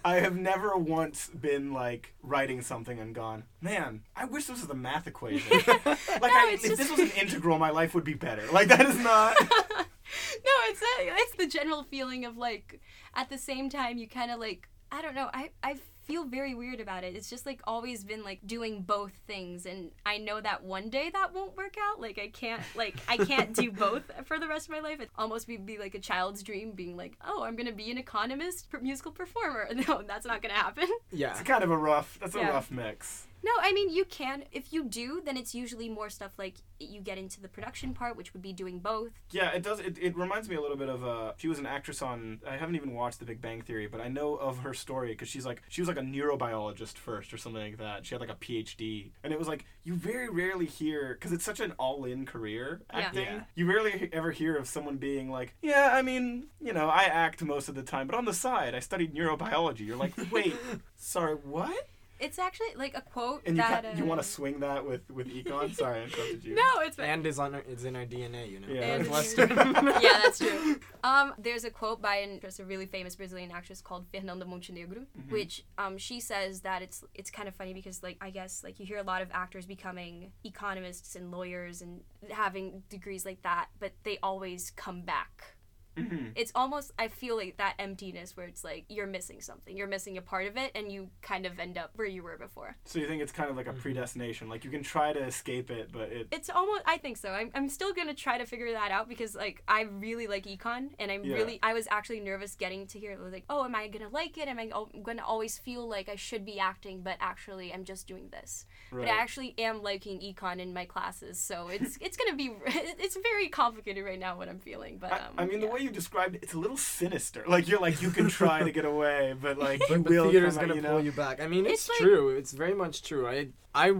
I 0.04 0.16
have 0.20 0.36
never 0.36 0.76
once 0.76 1.28
been 1.28 1.72
like 1.72 2.14
writing 2.22 2.60
something 2.62 2.98
and 2.98 3.14
gone, 3.14 3.44
man, 3.60 4.02
I 4.16 4.24
wish 4.24 4.46
this 4.46 4.60
was 4.60 4.70
a 4.70 4.74
math 4.74 5.06
equation. 5.06 5.50
like, 5.66 5.76
I, 5.86 6.50
it's 6.52 6.64
if 6.64 6.70
just- 6.70 6.82
this 6.82 6.90
was 6.90 7.00
an 7.00 7.10
integral, 7.18 7.58
my 7.58 7.70
life 7.70 7.94
would 7.94 8.04
be 8.04 8.14
better. 8.14 8.46
Like, 8.52 8.68
that 8.68 8.86
is 8.86 8.96
not. 8.98 9.36
no, 9.40 10.52
it's 10.66 10.80
not, 10.80 11.18
it's 11.18 11.36
the 11.36 11.46
general 11.46 11.82
feeling 11.84 12.24
of 12.24 12.36
like 12.36 12.80
at 13.14 13.28
the 13.30 13.38
same 13.38 13.68
time 13.70 13.98
you 13.98 14.08
kind 14.08 14.30
of 14.30 14.38
like 14.38 14.68
I 14.90 15.02
don't 15.02 15.14
know. 15.14 15.28
I 15.32 15.50
I 15.62 15.76
feel 16.08 16.24
very 16.24 16.54
weird 16.54 16.80
about 16.80 17.04
it. 17.04 17.14
It's 17.14 17.28
just 17.30 17.44
like 17.46 17.60
always 17.64 18.02
been 18.02 18.24
like 18.24 18.40
doing 18.46 18.80
both 18.82 19.12
things 19.26 19.66
and 19.66 19.90
I 20.06 20.16
know 20.18 20.40
that 20.40 20.64
one 20.64 20.88
day 20.88 21.10
that 21.12 21.34
won't 21.34 21.56
work 21.56 21.76
out. 21.80 22.00
Like 22.00 22.18
I 22.18 22.28
can't 22.28 22.62
like 22.74 22.96
I 23.06 23.18
can't 23.18 23.54
do 23.54 23.70
both 23.84 24.02
for 24.24 24.40
the 24.40 24.48
rest 24.48 24.66
of 24.68 24.72
my 24.72 24.80
life. 24.80 25.00
It 25.00 25.10
almost 25.16 25.46
be, 25.46 25.58
be 25.58 25.78
like 25.78 25.94
a 25.94 26.00
child's 26.00 26.42
dream 26.42 26.72
being 26.72 26.96
like, 26.96 27.12
"Oh, 27.24 27.44
I'm 27.44 27.54
going 27.56 27.66
to 27.66 27.72
be 27.72 27.90
an 27.90 27.98
economist, 27.98 28.66
musical 28.82 29.12
performer." 29.12 29.68
No, 29.88 30.02
that's 30.02 30.26
not 30.26 30.42
going 30.42 30.52
to 30.54 30.60
happen. 30.60 30.88
Yeah. 31.12 31.30
It's 31.30 31.42
kind 31.42 31.62
of 31.62 31.70
a 31.70 31.76
rough. 31.76 32.18
That's 32.20 32.34
a 32.34 32.38
Yeah. 32.40 32.48
rough 32.48 32.70
mix. 32.70 33.27
No, 33.42 33.52
I 33.60 33.72
mean 33.72 33.90
you 33.90 34.04
can. 34.04 34.44
If 34.52 34.72
you 34.72 34.84
do, 34.84 35.22
then 35.24 35.36
it's 35.36 35.54
usually 35.54 35.88
more 35.88 36.10
stuff 36.10 36.32
like 36.38 36.56
you 36.80 37.00
get 37.00 37.18
into 37.18 37.40
the 37.40 37.48
production 37.48 37.92
part, 37.94 38.16
which 38.16 38.32
would 38.32 38.42
be 38.42 38.52
doing 38.52 38.78
both. 38.78 39.10
Yeah, 39.30 39.50
it 39.50 39.62
does. 39.62 39.80
It, 39.80 39.98
it 40.00 40.16
reminds 40.16 40.48
me 40.48 40.56
a 40.56 40.60
little 40.60 40.76
bit 40.76 40.88
of. 40.88 41.04
Uh, 41.04 41.32
she 41.36 41.48
was 41.48 41.58
an 41.58 41.66
actress 41.66 42.02
on. 42.02 42.40
I 42.48 42.56
haven't 42.56 42.76
even 42.76 42.94
watched 42.94 43.18
The 43.18 43.24
Big 43.24 43.40
Bang 43.40 43.62
Theory, 43.62 43.86
but 43.86 44.00
I 44.00 44.08
know 44.08 44.34
of 44.34 44.58
her 44.58 44.74
story 44.74 45.08
because 45.08 45.28
she's 45.28 45.46
like 45.46 45.62
she 45.68 45.80
was 45.80 45.88
like 45.88 45.98
a 45.98 46.02
neurobiologist 46.02 46.96
first 46.96 47.32
or 47.32 47.36
something 47.36 47.62
like 47.62 47.78
that. 47.78 48.06
She 48.06 48.14
had 48.14 48.20
like 48.20 48.30
a 48.30 48.34
PhD, 48.34 49.10
and 49.22 49.32
it 49.32 49.38
was 49.38 49.48
like 49.48 49.64
you 49.84 49.94
very 49.94 50.28
rarely 50.28 50.66
hear 50.66 51.14
because 51.14 51.32
it's 51.32 51.44
such 51.44 51.60
an 51.60 51.72
all-in 51.78 52.26
career 52.26 52.82
acting. 52.90 53.24
Yeah. 53.24 53.40
You 53.54 53.66
rarely 53.66 54.08
ever 54.12 54.30
hear 54.30 54.56
of 54.56 54.68
someone 54.68 54.96
being 54.96 55.30
like, 55.30 55.54
yeah, 55.62 55.90
I 55.92 56.02
mean, 56.02 56.46
you 56.60 56.72
know, 56.72 56.88
I 56.88 57.04
act 57.04 57.42
most 57.42 57.68
of 57.68 57.74
the 57.74 57.82
time, 57.82 58.06
but 58.06 58.16
on 58.16 58.24
the 58.24 58.34
side, 58.34 58.74
I 58.74 58.80
studied 58.80 59.14
neurobiology. 59.14 59.80
You're 59.80 59.96
like, 59.96 60.12
wait, 60.32 60.54
sorry, 60.96 61.34
what? 61.34 61.88
It's 62.18 62.38
actually 62.38 62.74
like 62.76 62.96
a 62.96 63.00
quote 63.00 63.42
And 63.46 63.56
you 63.56 63.62
that 63.62 63.84
ca- 63.84 63.92
you 63.96 64.04
uh, 64.04 64.06
want 64.06 64.20
to 64.22 64.26
swing 64.26 64.60
that 64.60 64.84
with 64.84 65.08
with 65.10 65.28
econ? 65.28 65.74
Sorry, 65.82 66.00
I 66.00 66.04
interrupted 66.04 66.44
you. 66.44 66.54
No, 66.54 66.80
it's 66.80 66.98
And 66.98 67.26
is 67.26 67.38
on 67.38 67.54
our, 67.54 67.62
it's 67.68 67.84
in 67.84 67.94
our 67.96 68.04
DNA, 68.04 68.50
you 68.50 68.60
know. 68.60 68.68
Yeah. 68.68 68.80
And- 68.82 69.04
Northwestern. 69.04 69.50
yeah, 70.02 70.20
that's 70.22 70.38
true. 70.38 70.80
Um, 71.04 71.34
there's 71.38 71.64
a 71.64 71.70
quote 71.70 72.02
by 72.02 72.16
an, 72.16 72.40
just 72.40 72.58
a 72.60 72.64
really 72.64 72.86
famous 72.86 73.14
Brazilian 73.16 73.50
actress 73.52 73.80
called 73.80 74.06
Fernanda 74.12 74.44
Montenegro, 74.44 75.02
which 75.28 75.64
um, 75.78 75.96
she 75.98 76.20
says 76.20 76.60
that 76.62 76.82
it's 76.82 77.04
it's 77.14 77.30
kind 77.30 77.48
of 77.48 77.54
funny 77.54 77.72
because 77.72 78.02
like 78.02 78.16
I 78.20 78.30
guess 78.30 78.64
like 78.64 78.80
you 78.80 78.86
hear 78.86 78.98
a 78.98 79.02
lot 79.02 79.22
of 79.22 79.28
actors 79.32 79.66
becoming 79.66 80.32
economists 80.44 81.14
and 81.14 81.30
lawyers 81.30 81.82
and 81.82 82.00
having 82.30 82.82
degrees 82.88 83.24
like 83.24 83.42
that, 83.42 83.68
but 83.78 83.92
they 84.02 84.18
always 84.22 84.70
come 84.70 85.02
back. 85.02 85.54
Mhm. 85.98 86.32
It's 86.36 86.52
almost 86.54 86.92
I 86.98 87.08
feel 87.08 87.36
like 87.36 87.56
that 87.56 87.74
emptiness 87.78 88.36
where 88.36 88.46
it's 88.46 88.64
like 88.64 88.84
you're 88.88 89.06
missing 89.06 89.40
something, 89.40 89.76
you're 89.76 89.86
missing 89.88 90.16
a 90.16 90.22
part 90.22 90.46
of 90.46 90.56
it, 90.56 90.70
and 90.74 90.90
you 90.92 91.10
kind 91.22 91.46
of 91.46 91.58
end 91.58 91.76
up 91.78 91.90
where 91.96 92.06
you 92.06 92.22
were 92.22 92.36
before. 92.38 92.76
So 92.84 92.98
you 92.98 93.06
think 93.06 93.22
it's 93.22 93.32
kind 93.32 93.50
of 93.50 93.56
like 93.56 93.66
a 93.66 93.72
predestination? 93.72 94.48
Like 94.48 94.64
you 94.64 94.70
can 94.70 94.82
try 94.82 95.12
to 95.12 95.22
escape 95.24 95.70
it, 95.70 95.90
but 95.92 96.10
it 96.12 96.28
It's 96.30 96.50
almost 96.50 96.82
I 96.86 96.98
think 96.98 97.16
so. 97.16 97.30
I'm, 97.30 97.50
I'm 97.54 97.68
still 97.68 97.92
gonna 97.92 98.14
try 98.14 98.38
to 98.38 98.46
figure 98.46 98.72
that 98.72 98.90
out 98.90 99.08
because 99.08 99.34
like 99.34 99.62
I 99.68 99.82
really 99.82 100.26
like 100.26 100.44
econ 100.46 100.90
and 100.98 101.10
I'm 101.10 101.24
Yeah. 101.24 101.34
really 101.36 101.58
I 101.62 101.72
was 101.74 101.86
actually 101.90 102.20
nervous 102.20 102.54
getting 102.54 102.86
to 102.88 102.98
here 102.98 103.12
It 103.12 103.20
was 103.20 103.32
like 103.32 103.44
oh 103.50 103.64
am 103.64 103.74
I 103.74 103.88
gonna 103.88 104.08
like 104.10 104.38
it 104.38 104.48
am 104.48 104.58
I 104.58 104.70
gonna 105.02 105.24
always 105.24 105.58
feel 105.58 105.86
like 105.88 106.08
I 106.08 106.16
should 106.16 106.44
be 106.44 106.58
acting 106.58 107.02
but 107.02 107.16
actually 107.20 107.72
I'm 107.72 107.84
just 107.84 108.06
doing 108.06 108.28
this 108.30 108.66
right. 108.90 109.06
but 109.06 109.10
I 109.12 109.18
actually 109.20 109.54
am 109.58 109.82
liking 109.82 110.20
econ 110.20 110.58
in 110.60 110.72
my 110.72 110.84
classes 110.84 111.38
so 111.40 111.68
it's 111.68 111.96
it's 112.00 112.16
gonna 112.16 112.36
be 112.36 112.52
it's 112.66 113.16
very 113.22 113.48
complicated 113.48 114.04
right 114.04 114.18
now 114.18 114.36
what 114.36 114.48
I'm 114.48 114.58
feeling 114.60 114.98
but 114.98 115.12
I, 115.12 115.16
um, 115.18 115.34
I 115.38 115.44
mean, 115.46 115.60
the 115.60 115.66
way 115.66 115.80
you 115.80 115.87
described 115.90 116.36
it, 116.36 116.42
it's 116.42 116.54
a 116.54 116.58
little 116.58 116.76
sinister. 116.76 117.44
Like 117.46 117.68
you're 117.68 117.80
like 117.80 118.00
you 118.02 118.10
can 118.10 118.28
try 118.28 118.62
to 118.62 118.70
get 118.70 118.84
away, 118.94 119.34
but 119.40 119.58
like 119.58 119.80
you 119.88 119.98
But 119.98 120.04
the 120.04 120.10
will 120.10 120.30
theater's 120.30 120.56
gonna 120.56 120.74
you 120.74 120.82
pull 120.82 121.00
you 121.04 121.12
back. 121.12 121.40
I 121.40 121.46
mean, 121.46 121.66
it's, 121.66 121.88
It's 121.88 121.88
like- 121.90 121.98
true. 121.98 122.30
It's 122.30 122.52
very 122.52 122.74
much 122.74 123.02
true. 123.02 123.26
I 123.28 123.48
I 123.74 123.94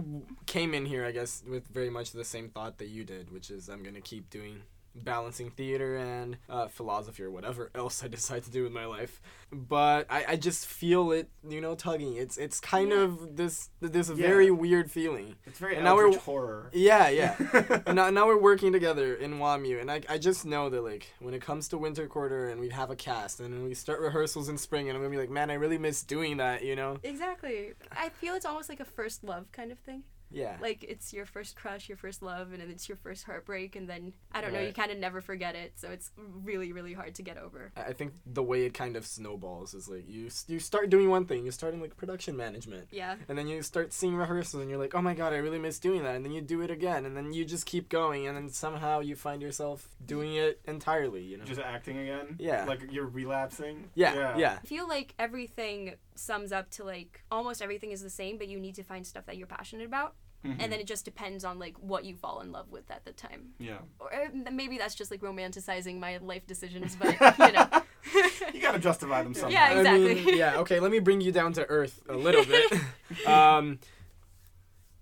came 0.45 0.73
in 0.73 0.85
here, 0.85 1.05
I 1.05 1.11
guess, 1.11 1.43
with 1.47 1.67
very 1.67 1.89
much 1.89 2.11
the 2.11 2.25
same 2.25 2.49
thought 2.49 2.77
that 2.79 2.87
you 2.89 3.03
did, 3.03 3.31
which 3.31 3.49
is 3.51 3.69
I'm 3.69 3.83
gonna 3.83 4.01
keep 4.01 4.29
doing 4.29 4.61
balancing 5.03 5.49
theater 5.51 5.95
and 5.97 6.37
uh, 6.49 6.67
philosophy 6.67 7.23
or 7.23 7.31
whatever 7.31 7.71
else 7.75 8.03
I 8.03 8.07
decide 8.07 8.43
to 8.43 8.51
do 8.51 8.63
with 8.63 8.71
my 8.71 8.85
life. 8.85 9.21
But 9.51 10.05
I, 10.11 10.25
I 10.29 10.35
just 10.35 10.67
feel 10.67 11.11
it, 11.11 11.29
you 11.47 11.59
know, 11.61 11.73
tugging. 11.75 12.15
It's 12.17 12.37
it's 12.37 12.59
kind 12.59 12.89
Yeah. 12.91 12.99
of 13.01 13.35
this 13.35 13.69
this 13.81 14.09
Yeah. 14.09 14.15
very 14.15 14.51
weird 14.51 14.91
feeling. 14.91 15.35
It's 15.45 15.57
very 15.59 15.75
And 15.75 15.83
now 15.85 15.95
we're- 15.95 16.15
horror. 16.15 16.69
Yeah, 16.73 17.09
yeah. 17.09 17.35
and 17.87 17.95
now, 17.95 18.09
now 18.11 18.27
we're 18.27 18.37
working 18.41 18.71
together 18.71 19.15
in 19.15 19.39
Waa-Mu, 19.39 19.79
and 19.79 19.89
I, 19.89 20.01
I 20.07 20.17
just 20.19 20.45
know 20.45 20.69
that 20.69 20.81
like 20.83 21.07
when 21.19 21.33
it 21.33 21.41
comes 21.41 21.67
to 21.69 21.77
winter 21.77 22.07
quarter 22.07 22.49
and 22.49 22.59
we 22.61 22.69
have 22.69 22.91
a 22.91 22.95
cast 22.95 23.39
and 23.39 23.63
we 23.63 23.73
start 23.73 23.99
rehearsals 24.01 24.49
in 24.49 24.57
spring 24.57 24.87
and 24.89 24.95
I'm 24.95 25.01
gonna 25.03 25.11
be 25.11 25.17
like, 25.19 25.29
man, 25.31 25.49
I 25.49 25.55
really 25.55 25.77
miss 25.79 26.03
doing 26.03 26.37
that, 26.37 26.63
you 26.63 26.75
know? 26.75 26.97
exactly 27.03 27.73
I 27.91 28.09
feel 28.09 28.35
it's 28.35 28.45
almost 28.45 28.69
like 28.69 28.79
a 28.79 28.85
first 28.85 29.23
love 29.23 29.51
kind 29.51 29.71
of 29.71 29.79
thing 29.79 30.03
Yeah. 30.31 30.57
like 30.61 30.83
it's 30.83 31.11
your 31.13 31.25
first 31.25 31.55
crush, 31.55 31.89
your 31.89 31.97
first 31.97 32.21
love, 32.21 32.51
and 32.51 32.61
then 32.61 32.69
it's 32.69 32.87
your 32.87 32.97
first 32.97 33.23
heartbreak, 33.25 33.75
and 33.75 33.89
then 33.89 34.13
I 34.31 34.41
don't 34.41 34.53
know, 34.53 34.59
you 34.61 34.73
kind 34.73 34.91
of 34.91 34.97
never 34.97 35.21
forget 35.21 35.55
it. 35.55 35.73
So 35.75 35.89
it's 35.89 36.11
really, 36.43 36.71
really 36.71 36.93
hard 36.93 37.15
to 37.15 37.21
get 37.23 37.37
over. 37.37 37.71
I 37.75 37.81
I 37.89 37.93
think 37.93 38.13
the 38.25 38.43
way 38.43 38.65
it 38.65 38.73
kind 38.73 38.95
of 38.95 39.05
snowballs 39.05 39.73
is 39.73 39.89
like 39.89 40.07
you 40.07 40.29
you 40.47 40.59
start 40.59 40.89
doing 40.89 41.09
one 41.09 41.25
thing, 41.25 41.45
you 41.45 41.51
start 41.51 41.73
in 41.73 41.81
like 41.81 41.97
production 41.97 42.37
management, 42.37 42.87
Yeah. 42.91 43.15
and 43.27 43.37
then 43.37 43.47
you 43.47 43.61
start 43.63 43.91
seeing 43.93 44.15
rehearsals, 44.15 44.61
and 44.61 44.69
you're 44.69 44.79
like, 44.79 44.93
oh 44.95 45.01
my 45.01 45.13
god, 45.15 45.33
I 45.33 45.37
really 45.37 45.59
miss 45.59 45.79
doing 45.79 46.03
that, 46.03 46.15
and 46.15 46.23
then 46.23 46.31
you 46.31 46.41
do 46.41 46.61
it 46.61 46.69
again, 46.71 47.05
and 47.05 47.17
then 47.17 47.33
you 47.33 47.43
just 47.45 47.65
keep 47.65 47.89
going, 47.89 48.27
and 48.27 48.37
then 48.37 48.49
somehow 48.49 48.99
you 48.99 49.15
find 49.15 49.41
yourself 49.41 49.87
doing 50.05 50.35
it 50.35 50.59
entirely, 50.65 51.23
you 51.23 51.37
know? 51.37 51.43
Just 51.45 51.59
acting 51.61 51.97
again. 51.97 52.35
Yeah. 52.39 52.65
Like 52.65 52.81
you're 52.91 53.07
relapsing. 53.07 53.89
yeah, 53.95 54.37
yeah, 54.37 54.59
I 54.61 54.65
feel 54.67 54.87
like 54.87 55.13
everything 55.17 55.95
sums 56.19 56.51
up 56.51 56.69
to 56.71 56.83
like 56.83 57.23
almost 57.31 57.61
everything 57.61 57.91
is 57.91 58.01
the 58.01 58.09
same, 58.09 58.37
but 58.37 58.47
you 58.47 58.59
need 58.59 58.75
to 58.75 58.83
find 58.83 59.05
stuff 59.05 59.25
that 59.25 59.37
you're 59.37 59.47
passionate 59.47 59.85
about. 59.85 60.15
Mm-hmm. 60.45 60.61
And 60.61 60.71
then 60.71 60.79
it 60.79 60.87
just 60.87 61.03
depends 61.03 61.43
on 61.43 61.59
like 61.59 61.77
what 61.79 62.05
you 62.05 62.15
fall 62.15 62.39
in 62.39 62.51
love 62.51 62.71
with 62.71 62.89
at 62.91 63.03
the 63.03 63.11
time. 63.11 63.49
yeah. 63.59 63.79
Or 63.99 64.13
uh, 64.13 64.51
maybe 64.51 64.77
that's 64.77 64.95
just 64.95 65.11
like 65.11 65.21
romanticizing 65.21 65.99
my 65.99 66.17
life 66.17 66.47
decisions, 66.47 66.95
but 66.95 67.19
you 67.39 67.51
know. 67.51 67.67
You 68.53 68.61
gotta 68.61 68.79
justify 68.79 69.21
them 69.23 69.33
somehow. 69.33 69.51
Yeah, 69.51 69.65
I 69.65 69.79
exactly. 69.79 70.15
mean, 70.15 70.37
yeah, 70.37 70.57
okay, 70.59 70.79
let 70.79 70.89
me 70.89 70.99
bring 70.99 71.21
you 71.21 71.31
down 71.31 71.53
to 71.53 71.69
earth 71.69 72.01
a 72.09 72.15
little 72.15 72.43
bit. 72.43 72.73
um, 73.27 73.79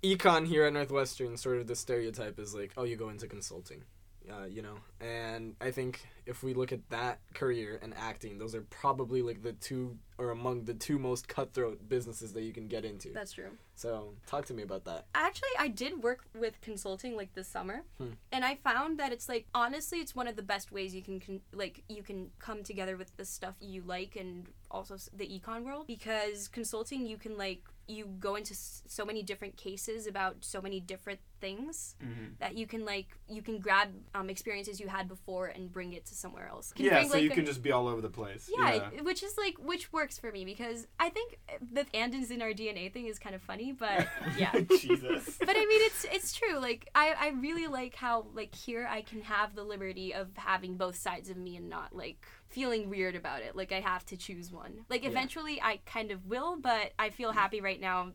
econ 0.04 0.48
here 0.48 0.66
at 0.66 0.74
Northwestern, 0.74 1.38
sort 1.38 1.60
of 1.60 1.68
the 1.68 1.76
stereotype 1.76 2.40
is 2.40 2.54
like, 2.54 2.74
oh, 2.76 2.84
you 2.84 2.96
go 2.96 3.10
into 3.10 3.28
consulting. 3.28 3.84
Uh, 4.30 4.46
you 4.46 4.62
know, 4.62 4.76
and 5.00 5.56
I 5.62 5.72
think 5.72 6.02
if 6.26 6.44
we 6.44 6.54
look 6.54 6.74
at 6.74 6.82
that 6.90 7.20
career 7.34 7.80
and 7.82 7.94
acting, 7.96 8.38
those 8.38 8.54
are 8.56 8.62
probably 8.70 9.22
like 9.22 9.42
the 9.42 9.54
two 9.54 9.98
or 10.18 10.32
among 10.32 10.66
the 10.66 10.74
two 10.74 11.00
most 11.00 11.28
cutthroat 11.30 11.88
businesses 11.88 12.34
that 12.34 12.42
you 12.44 12.52
can 12.52 12.68
get 12.68 12.84
into. 12.84 13.10
That's 13.14 13.32
true. 13.32 13.52
So, 13.76 14.16
talk 14.26 14.46
to 14.48 14.54
me 14.54 14.64
about 14.64 14.84
that. 14.86 15.06
Actually, 15.16 15.50
I 15.58 15.70
did 15.70 16.04
work 16.04 16.26
with 16.38 16.60
consulting 16.62 17.16
like 17.16 17.34
this 17.36 17.48
summer, 17.48 17.84
Hmm. 18.00 18.10
and 18.34 18.44
I 18.44 18.56
found 18.56 19.00
that 19.00 19.14
it's 19.14 19.30
like 19.30 19.46
honestly, 19.54 20.00
it's 20.00 20.14
one 20.16 20.28
of 20.28 20.36
the 20.36 20.44
best 20.44 20.72
ways 20.72 20.94
you 20.94 21.02
can 21.04 21.20
con- 21.22 21.42
like 21.54 21.84
you 21.88 22.04
can 22.04 22.32
come 22.40 22.64
together 22.64 22.98
with 22.98 23.16
the 23.16 23.24
stuff 23.26 23.56
you 23.62 23.82
like 23.86 24.16
and 24.18 24.48
also 24.70 24.98
the 25.16 25.28
econ 25.40 25.64
world 25.64 25.88
because 25.88 26.48
consulting 26.50 27.06
you 27.06 27.18
can 27.18 27.38
like 27.38 27.62
you 27.88 28.06
go 28.20 28.36
into 28.36 28.54
so 28.54 29.06
many 29.06 29.24
different 29.24 29.56
cases 29.58 30.08
about 30.08 30.36
so 30.42 30.62
many 30.62 30.80
different 30.80 31.20
things 31.40 31.96
Mhm. 32.04 32.38
that 32.40 32.58
you 32.58 32.66
can 32.68 32.84
like 32.84 33.08
you 33.30 33.42
can 33.42 33.60
grab 33.60 33.90
um, 34.16 34.30
experiences 34.30 34.80
you 34.80 34.88
had 34.88 35.08
before 35.08 35.48
and 35.48 35.72
bring 35.72 35.94
it 35.94 36.06
to 36.06 36.16
somewhere 36.16 36.48
else. 36.48 36.74
Can 36.74 36.86
Yeah, 36.86 36.96
bring, 37.00 37.08
so 37.10 37.14
like, 37.16 37.24
you 37.24 37.32
a- 37.32 37.36
can 37.36 37.46
just 37.46 37.62
be 37.62 37.72
all 37.72 37.88
over 37.88 38.02
the 38.02 38.10
place. 38.10 38.50
yeah, 38.58 38.90
which 39.02 39.22
is 39.24 39.38
like 39.38 39.56
which 39.60 39.94
works 39.94 40.18
for 40.18 40.32
me 40.32 40.44
because 40.46 40.88
I 41.00 41.10
think 41.10 41.38
the 41.72 41.86
Andins 41.94 42.32
in 42.32 42.42
our 42.42 42.54
DNA 42.54 42.92
thing 42.92 43.06
is 43.06 43.20
kind 43.20 43.36
of 43.36 43.42
funny, 43.42 43.72
but 43.72 44.08
yeah. 44.38 44.52
Jesus. 44.80 45.38
But 45.40 45.56
I 45.56 45.66
mean, 45.66 45.82
it's 45.90 46.06
it's 46.12 46.34
true. 46.34 46.58
Like 46.60 46.90
I, 46.96 47.14
I 47.20 47.28
really 47.30 47.68
like 47.68 47.96
how 47.96 48.26
like 48.34 48.54
here 48.56 48.88
I 48.90 49.02
can 49.02 49.22
have 49.22 49.56
the 49.56 49.64
liberty 49.64 50.14
of 50.14 50.28
having 50.36 50.76
both 50.76 50.96
sides 50.98 51.30
of 51.30 51.38
me 51.38 51.56
and 51.56 51.70
not 51.70 51.96
like 51.96 52.26
feeling 52.50 52.90
weird 52.90 53.16
about 53.16 53.42
it. 53.42 53.56
Like 53.56 53.72
I 53.72 53.80
have 53.80 54.06
to 54.08 54.18
choose 54.18 54.52
one. 54.52 54.86
Like 54.90 55.04
Yeah. 55.04 55.10
eventually 55.10 55.62
I 55.62 55.80
kind 55.86 56.12
of 56.12 56.26
will, 56.26 56.58
but 56.58 56.94
I 56.98 57.10
feel 57.10 57.32
happy 57.32 57.62
right 57.62 57.80
now, 57.80 58.12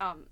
um, 0.00 0.26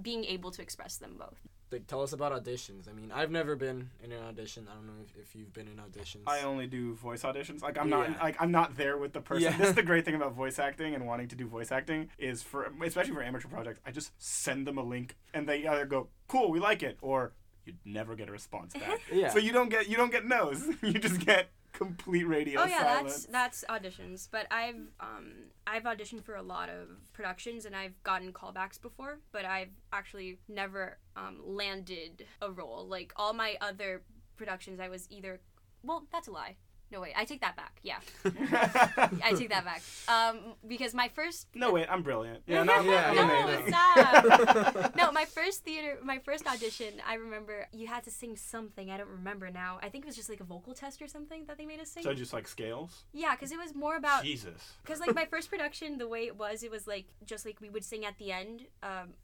being 0.00 0.24
able 0.24 0.50
to 0.52 0.62
express 0.62 0.96
them 0.96 1.16
both. 1.18 1.40
Like, 1.70 1.86
tell 1.86 2.00
us 2.02 2.14
about 2.14 2.32
auditions. 2.32 2.88
I 2.88 2.94
mean, 2.94 3.12
I've 3.12 3.30
never 3.30 3.54
been 3.54 3.90
in 4.02 4.10
an 4.10 4.22
audition. 4.22 4.66
I 4.70 4.74
don't 4.74 4.86
know 4.86 4.94
if, 5.04 5.14
if 5.20 5.36
you've 5.36 5.52
been 5.52 5.68
in 5.68 5.76
auditions. 5.76 6.22
I 6.26 6.40
only 6.42 6.66
do 6.66 6.94
voice 6.94 7.24
auditions. 7.24 7.60
Like 7.60 7.76
I'm 7.78 7.90
not 7.90 8.08
Yeah. 8.08 8.22
like 8.22 8.36
I'm 8.40 8.50
not 8.50 8.76
there 8.78 8.96
with 8.96 9.12
the 9.12 9.20
person. 9.20 9.44
Yeah. 9.52 9.58
This 9.58 9.68
is 9.70 9.74
the 9.74 9.82
great 9.82 10.06
thing 10.06 10.14
about 10.14 10.32
voice 10.32 10.58
acting 10.58 10.94
and 10.94 11.06
wanting 11.06 11.28
to 11.28 11.36
do 11.36 11.46
voice 11.46 11.70
acting 11.70 12.08
is 12.16 12.42
for 12.42 12.72
especially 12.82 13.12
for 13.12 13.22
amateur 13.22 13.48
projects. 13.48 13.80
I 13.84 13.90
just 13.90 14.12
send 14.16 14.66
them 14.66 14.78
a 14.78 14.82
link 14.82 15.16
and 15.34 15.46
they 15.46 15.66
either 15.68 15.84
go, 15.84 16.08
"Cool, 16.26 16.50
we 16.50 16.58
like 16.58 16.82
it," 16.82 16.96
or 17.02 17.32
you'd 17.66 17.76
never 17.84 18.16
get 18.16 18.30
a 18.30 18.32
response 18.32 18.72
back. 18.72 19.00
Yeah. 19.12 19.28
So 19.28 19.38
you 19.38 19.52
don't 19.52 19.68
get 19.68 19.90
you 19.90 19.98
don't 19.98 20.10
get 20.10 20.24
no's. 20.26 20.66
you 20.82 20.94
just 20.94 21.20
get 21.20 21.50
complete 21.78 22.24
radio 22.24 22.60
oh 22.60 22.64
yeah, 22.64 22.82
silence. 22.82 23.26
that's 23.30 23.62
that's 23.62 23.82
auditions. 23.84 24.28
But 24.30 24.48
I've 24.50 24.74
um 24.98 25.32
I've 25.64 25.84
auditioned 25.84 26.24
for 26.24 26.34
a 26.34 26.42
lot 26.42 26.68
of 26.68 26.88
productions 27.12 27.66
and 27.66 27.76
I've 27.76 28.02
gotten 28.02 28.32
callbacks 28.32 28.82
before, 28.82 29.20
but 29.30 29.44
I've 29.44 29.70
actually 29.92 30.38
never 30.48 30.98
um, 31.16 31.40
landed 31.44 32.26
a 32.42 32.50
role. 32.50 32.84
Like 32.86 33.12
all 33.14 33.32
my 33.32 33.56
other 33.60 34.02
productions, 34.36 34.80
I 34.80 34.88
was 34.88 35.06
either 35.08 35.40
well, 35.84 36.06
that's 36.10 36.26
a 36.26 36.32
lie. 36.32 36.56
No 36.90 37.00
wait, 37.02 37.12
I 37.16 37.24
take 37.24 37.40
that 37.42 37.54
back. 37.56 37.78
Yeah, 37.82 37.98
I 38.24 39.34
take 39.36 39.50
that 39.50 39.64
back. 39.64 39.82
Um, 40.08 40.54
because 40.66 40.94
my 40.94 41.08
first 41.08 41.46
no 41.54 41.72
wait, 41.72 41.86
I'm 41.90 42.02
brilliant. 42.02 42.42
Yeah, 42.46 42.62
no, 42.70 42.80
Yeah, 42.80 43.12
no, 43.12 43.66
stop. 43.68 44.94
no, 44.96 45.12
my 45.12 45.24
first 45.26 45.64
theater, 45.64 45.98
my 46.02 46.18
first 46.18 46.46
audition, 46.46 46.94
I 47.06 47.14
remember 47.14 47.66
you 47.72 47.86
had 47.86 48.04
to 48.04 48.10
sing 48.10 48.36
something. 48.36 48.90
I 48.90 48.96
don't 48.96 49.08
remember 49.08 49.50
now. 49.50 49.78
I 49.82 49.88
think 49.90 50.04
it 50.04 50.06
was 50.08 50.16
just 50.16 50.28
like 50.30 50.40
a 50.40 50.44
vocal 50.44 50.74
test 50.74 51.02
or 51.02 51.08
something 51.08 51.44
that 51.46 51.58
they 51.58 51.66
made 51.66 51.80
us 51.80 51.90
sing. 51.90 52.02
So 52.02 52.14
just 52.14 52.32
like 52.32 52.48
scales. 52.48 53.04
yeah, 53.12 53.34
because 53.34 53.52
it 53.52 53.58
was 53.58 53.74
more 53.74 53.96
about 53.96 54.24
Jesus. 54.24 54.72
because 54.82 55.00
like 55.00 55.14
my 55.14 55.26
first 55.26 55.50
production, 55.50 55.98
the 55.98 56.08
way 56.08 56.26
it 56.26 56.36
was, 56.38 56.62
it 56.62 56.70
was 56.70 56.86
like 56.86 57.06
just 57.24 57.44
like 57.44 57.60
we 57.60 57.68
would 57.70 57.84
sing 57.84 58.04
at 58.04 58.16
the 58.18 58.32
end. 58.32 58.62
Um, 58.82 59.14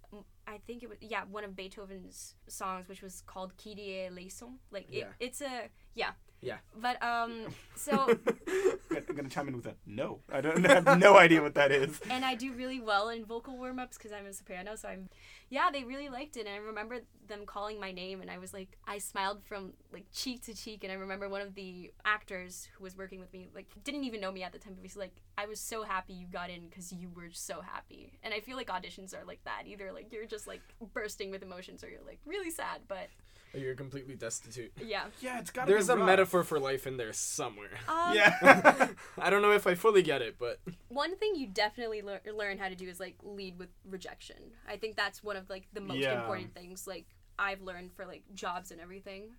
I 0.46 0.58
think 0.66 0.82
it 0.82 0.88
was 0.90 0.98
yeah 1.00 1.22
one 1.30 1.44
of 1.44 1.56
Beethoven's 1.56 2.34
songs, 2.46 2.88
which 2.88 3.00
was 3.02 3.22
called 3.26 3.52
Kyrie 3.56 4.06
eleison. 4.06 4.58
Like 4.70 4.86
it, 4.90 4.98
Yeah. 4.98 5.04
it's 5.18 5.40
a 5.40 5.68
yeah. 5.94 6.10
Yeah. 6.44 6.58
But 6.78 7.02
um, 7.02 7.46
so 7.74 8.18
I'm 8.90 9.16
gonna 9.16 9.30
chime 9.30 9.48
in 9.48 9.56
with 9.56 9.66
a 9.66 9.74
no. 9.86 10.18
I 10.30 10.42
don't 10.42 10.66
I 10.66 10.74
have 10.82 10.98
no 10.98 11.16
idea 11.16 11.40
what 11.40 11.54
that 11.54 11.72
is. 11.72 11.98
and 12.10 12.22
I 12.22 12.34
do 12.34 12.52
really 12.52 12.80
well 12.80 13.08
in 13.08 13.24
vocal 13.24 13.56
warm 13.56 13.78
ups 13.78 13.96
because 13.96 14.12
I'm 14.12 14.26
a 14.26 14.32
soprano. 14.32 14.76
So 14.76 14.88
I'm, 14.88 15.08
yeah, 15.50 15.70
they 15.72 15.84
really 15.84 16.08
liked 16.08 16.36
it. 16.36 16.46
And 16.46 16.54
I 16.54 16.56
remember 16.58 17.00
them 17.28 17.46
calling 17.46 17.78
my 17.80 17.92
name, 17.92 18.20
and 18.20 18.30
I 18.30 18.38
was 18.38 18.52
like, 18.52 18.76
I 18.86 18.98
smiled 18.98 19.42
from 19.44 19.72
like 19.92 20.04
cheek 20.12 20.42
to 20.44 20.54
cheek. 20.54 20.84
And 20.84 20.92
I 20.92 20.96
remember 20.96 21.28
one 21.28 21.40
of 21.40 21.54
the 21.54 21.92
actors 22.04 22.68
who 22.76 22.84
was 22.84 22.96
working 22.96 23.20
with 23.20 23.32
me, 23.32 23.48
like, 23.54 23.66
didn't 23.84 24.04
even 24.04 24.20
know 24.20 24.32
me 24.32 24.42
at 24.42 24.52
the 24.52 24.58
time, 24.58 24.74
but 24.74 24.82
he's 24.82 24.96
like, 24.96 25.12
I 25.38 25.46
was 25.46 25.60
so 25.60 25.82
happy 25.82 26.12
you 26.12 26.26
got 26.26 26.50
in 26.50 26.68
because 26.68 26.92
you 26.92 27.10
were 27.14 27.30
so 27.32 27.60
happy. 27.60 28.12
And 28.22 28.32
I 28.34 28.40
feel 28.40 28.56
like 28.56 28.68
auditions 28.68 29.14
are 29.14 29.24
like 29.24 29.42
that. 29.44 29.62
Either 29.66 29.92
like 29.92 30.12
you're 30.12 30.26
just 30.26 30.46
like 30.46 30.62
bursting 30.92 31.30
with 31.30 31.42
emotions, 31.42 31.82
or 31.84 31.88
you're 31.88 32.04
like 32.06 32.20
really 32.26 32.50
sad. 32.50 32.82
But 32.88 33.08
You're 33.52 33.74
completely 33.76 34.14
destitute. 34.16 34.72
yeah. 34.84 35.04
Yeah, 35.20 35.38
it's 35.40 35.50
got. 35.50 35.66
There's 35.66 35.86
be 35.86 35.92
a 35.94 35.96
rough. 35.96 36.06
metaphor 36.06 36.42
for 36.44 36.58
life 36.60 36.86
in 36.86 36.96
there 36.96 37.12
somewhere. 37.12 37.70
Um, 37.88 38.14
Yeah. 38.14 38.88
I 39.18 39.30
don't 39.30 39.42
know 39.42 39.52
if 39.52 39.66
I 39.66 39.74
fully 39.74 40.02
get 40.02 40.22
it, 40.22 40.36
but 40.38 40.60
one 40.88 41.16
thing 41.16 41.34
you 41.36 41.46
definitely 41.46 42.02
lear- 42.02 42.20
learn 42.32 42.58
how 42.58 42.68
to 42.68 42.74
do 42.74 42.88
is 42.88 43.00
like 43.00 43.16
lead 43.22 43.58
with 43.58 43.68
rejection. 43.88 44.36
I 44.68 44.76
think 44.76 44.96
that's 44.96 45.22
one 45.22 45.36
of 45.36 45.43
like 45.50 45.66
the 45.72 45.80
most 45.80 45.98
Yeah. 45.98 46.20
important 46.20 46.54
things 46.54 46.86
like 46.86 47.06
I've 47.38 47.62
learned 47.62 47.92
for 47.92 48.06
like 48.06 48.22
jobs 48.34 48.70
and 48.70 48.80
everything 48.80 49.34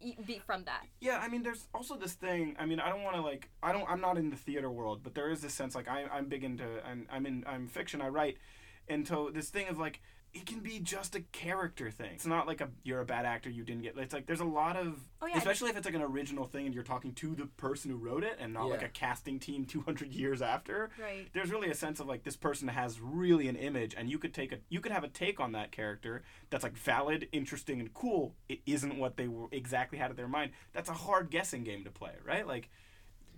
e- 0.00 0.16
be 0.26 0.38
from 0.38 0.64
that. 0.64 0.84
Yeah, 1.00 1.18
I 1.18 1.28
mean, 1.28 1.42
there's 1.42 1.68
also 1.74 1.96
this 1.96 2.14
thing. 2.14 2.56
I 2.58 2.66
mean, 2.66 2.80
I 2.80 2.88
don't 2.88 3.02
want 3.02 3.16
to 3.16 3.22
like. 3.22 3.50
I 3.62 3.72
don't. 3.72 3.88
I'm 3.88 4.00
not 4.00 4.16
in 4.18 4.30
the 4.30 4.36
theater 4.36 4.70
world, 4.70 5.00
but 5.02 5.14
there 5.14 5.30
is 5.30 5.40
this 5.40 5.54
sense 5.54 5.74
like 5.74 5.88
I, 5.88 6.04
I'm 6.12 6.26
big 6.26 6.44
into. 6.44 6.64
I'm, 6.86 7.06
I'm 7.10 7.26
in. 7.26 7.44
I'm 7.46 7.66
fiction. 7.68 8.00
I 8.00 8.08
write, 8.08 8.38
and 8.88 9.06
so 9.06 9.30
this 9.32 9.50
thing 9.50 9.68
of 9.68 9.78
like 9.78 10.00
it 10.34 10.46
can 10.46 10.58
be 10.58 10.80
just 10.80 11.14
a 11.14 11.20
character 11.20 11.92
thing. 11.92 12.10
It's 12.12 12.26
not 12.26 12.48
like 12.48 12.60
a 12.60 12.68
you're 12.82 13.00
a 13.00 13.04
bad 13.04 13.24
actor. 13.24 13.48
You 13.48 13.62
didn't 13.62 13.82
get. 13.82 13.96
It's 13.96 14.12
like 14.12 14.26
there's 14.26 14.40
a 14.40 14.44
lot 14.44 14.76
of. 14.76 14.98
Oh, 15.22 15.26
yeah. 15.26 15.38
Especially 15.38 15.70
if 15.70 15.76
it's 15.76 15.86
like 15.86 15.94
an 15.94 16.02
original 16.02 16.44
thing 16.44 16.66
and 16.66 16.74
you're 16.74 16.82
talking 16.82 17.12
to 17.14 17.36
the 17.36 17.46
person 17.46 17.90
who 17.90 17.96
wrote 17.96 18.24
it 18.24 18.36
and 18.40 18.52
not 18.52 18.68
like 18.68 18.82
a 18.82 18.88
casting 18.88 19.38
team 19.38 19.64
200 19.66 20.12
years 20.12 20.42
after. 20.42 20.90
Right. 21.00 21.28
There's 21.32 21.52
really 21.52 21.70
a 21.70 21.74
sense 21.74 22.00
of 22.00 22.08
like 22.08 22.24
this 22.24 22.36
person 22.36 22.66
has 22.66 23.00
really 23.00 23.46
an 23.46 23.54
image 23.54 23.94
and 23.96 24.10
you 24.10 24.18
could 24.18 24.34
take 24.34 24.52
a 24.52 24.58
you 24.68 24.80
could 24.80 24.92
have 24.92 25.04
a 25.04 25.08
take 25.08 25.38
on 25.38 25.52
that 25.52 25.70
character 25.70 26.24
that's 26.50 26.64
like 26.64 26.76
valid, 26.76 27.28
interesting 27.30 27.78
and 27.78 27.94
cool. 27.94 28.34
It 28.48 28.58
isn't 28.66 28.98
what 28.98 29.16
they 29.16 29.28
were 29.28 29.46
exactly 29.52 29.98
had 29.98 30.10
in 30.10 30.16
their 30.16 30.28
mind. 30.28 30.50
That's 30.72 30.88
a 30.88 30.94
hard 30.94 31.30
guessing 31.30 31.62
game 31.62 31.84
to 31.84 31.90
play, 31.90 32.12
right? 32.26 32.46
Like 32.46 32.70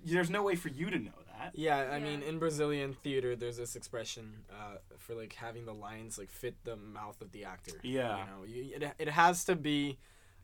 there's 0.03 0.31
no 0.31 0.43
way 0.43 0.55
for 0.55 0.69
you 0.69 0.89
to 0.91 0.99
know 0.99 1.13
that. 1.39 1.53
yeah, 1.55 1.77
I 1.79 1.99
Yeah. 1.99 2.05
mean, 2.05 2.23
in 2.23 2.39
Brazilian 2.39 2.95
theater, 2.95 3.37
there's 3.37 3.57
this 3.57 3.77
expression 3.77 4.45
uh, 4.51 4.77
for 4.99 5.15
like 5.15 5.33
having 5.35 5.65
the 5.67 5.75
lines 5.75 6.19
like 6.19 6.31
fit 6.31 6.55
the 6.65 6.77
mouth 6.77 7.21
of 7.21 7.33
the 7.33 7.45
actor. 7.45 7.79
Yeah. 7.83 8.19
You 8.19 8.25
know, 8.31 8.45
you, 8.47 8.75
it, 8.77 8.93
it 8.99 9.09
has 9.09 9.45
to 9.45 9.57
be 9.57 9.99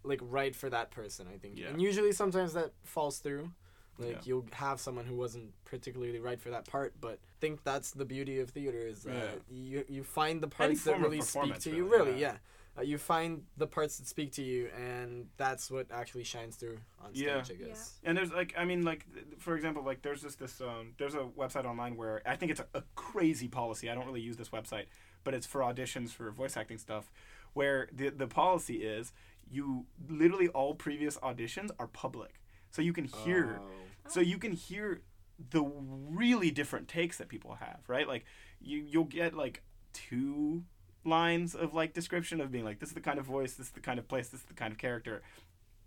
like 0.05 0.21
right 0.23 0.55
for 0.55 0.69
that 0.71 0.91
person, 0.91 1.27
I 1.33 1.39
think. 1.39 1.59
Yeah. 1.59 1.69
And 1.69 1.81
usually, 1.81 2.13
sometimes 2.13 2.53
that 2.55 2.73
falls 2.85 3.19
through. 3.19 3.51
Like 3.99 4.11
Yeah. 4.11 4.19
you'll 4.25 4.47
have 4.53 4.81
someone 4.81 5.05
who 5.05 5.15
wasn't 5.17 5.53
particularly 5.67 6.19
right 6.19 6.41
for 6.41 6.49
that 6.51 6.65
part, 6.67 6.95
but 7.01 7.13
I 7.23 7.37
think 7.41 7.63
that's 7.63 7.91
the 7.91 8.07
beauty 8.07 8.41
of 8.41 8.51
theater 8.51 8.79
is 8.79 9.07
uh, 9.07 9.11
Yeah. 9.13 9.31
you 9.51 9.85
you 9.89 10.03
find 10.03 10.41
the 10.43 10.49
parts 10.49 10.85
that 10.85 10.99
really 10.99 11.21
speak 11.21 11.27
performance, 11.35 11.65
to 11.65 11.71
you. 11.77 11.85
really, 11.85 12.07
Really, 12.13 12.21
yeah. 12.21 12.37
Yeah. 12.77 12.81
Uh, 12.81 12.85
you 12.85 12.99
find 12.99 13.43
the 13.57 13.67
parts 13.67 13.99
that 13.99 14.07
speak 14.07 14.33
to 14.33 14.43
you, 14.43 14.69
and 14.77 15.27
that's 15.37 15.71
what 15.71 15.87
actually 15.93 16.25
shines 16.25 16.57
through 16.57 16.79
on 17.05 17.15
stage. 17.15 17.27
Yeah. 17.27 17.43
I 17.51 17.69
guess. 17.69 17.99
And 18.05 18.17
there's 18.17 18.33
like 18.33 18.55
I 18.57 18.65
mean 18.65 18.83
like 18.83 19.05
th- 19.13 19.27
for 19.39 19.55
example 19.57 19.85
like 19.85 20.03
there's 20.03 20.23
just 20.23 20.39
this 20.39 20.61
um 20.61 20.93
there's 20.99 21.15
a 21.15 21.29
website 21.39 21.65
online 21.65 21.97
where 21.97 22.23
I 22.27 22.37
think 22.37 22.51
it's 22.53 22.61
a, 22.61 22.67
a 22.79 22.83
crazy 22.95 23.49
policy. 23.49 23.91
I 23.91 23.95
don't 23.95 24.07
really 24.07 24.21
use 24.23 24.37
this 24.37 24.49
website, 24.51 24.87
but 25.25 25.35
it's 25.35 25.47
for 25.47 25.61
auditions 25.61 26.11
for 26.11 26.31
voice 26.31 26.57
acting 26.57 26.79
stuff 26.79 27.11
where 27.53 27.89
the 27.93 28.09
the 28.09 28.27
policy 28.27 28.77
is 28.85 29.13
you 29.51 29.85
literally 30.09 30.49
all 30.49 30.75
previous 30.75 31.19
auditions 31.19 31.71
are 31.79 31.89
public. 31.89 32.41
So 32.71 32.81
you 32.81 32.93
can 32.95 33.05
hear 33.05 33.61
Oh. 33.61 33.69
so 34.09 34.21
you 34.21 34.39
can 34.39 34.53
hear 34.53 35.03
the 35.51 35.63
really 35.63 36.51
different 36.51 36.89
takes 36.89 37.19
that 37.19 37.29
people 37.29 37.55
have, 37.57 37.81
right? 37.89 38.09
Like 38.09 38.25
you 38.61 38.79
you'll 38.89 39.05
get 39.05 39.35
like 39.35 39.63
two 39.93 40.65
lines 41.05 41.55
of 41.55 41.75
like 41.75 41.93
description 41.95 42.41
of 42.41 42.51
being 42.53 42.65
like 42.65 42.79
this 42.81 42.91
is 42.91 42.95
the 42.95 43.01
kind 43.01 43.19
of 43.19 43.25
voice, 43.25 43.55
this 43.55 43.67
is 43.69 43.73
the 43.73 43.81
kind 43.81 43.99
of 43.99 44.09
place, 44.09 44.29
this 44.29 44.41
is 44.41 44.47
the 44.47 44.55
kind 44.55 44.73
of 44.73 44.79
character. 44.79 45.23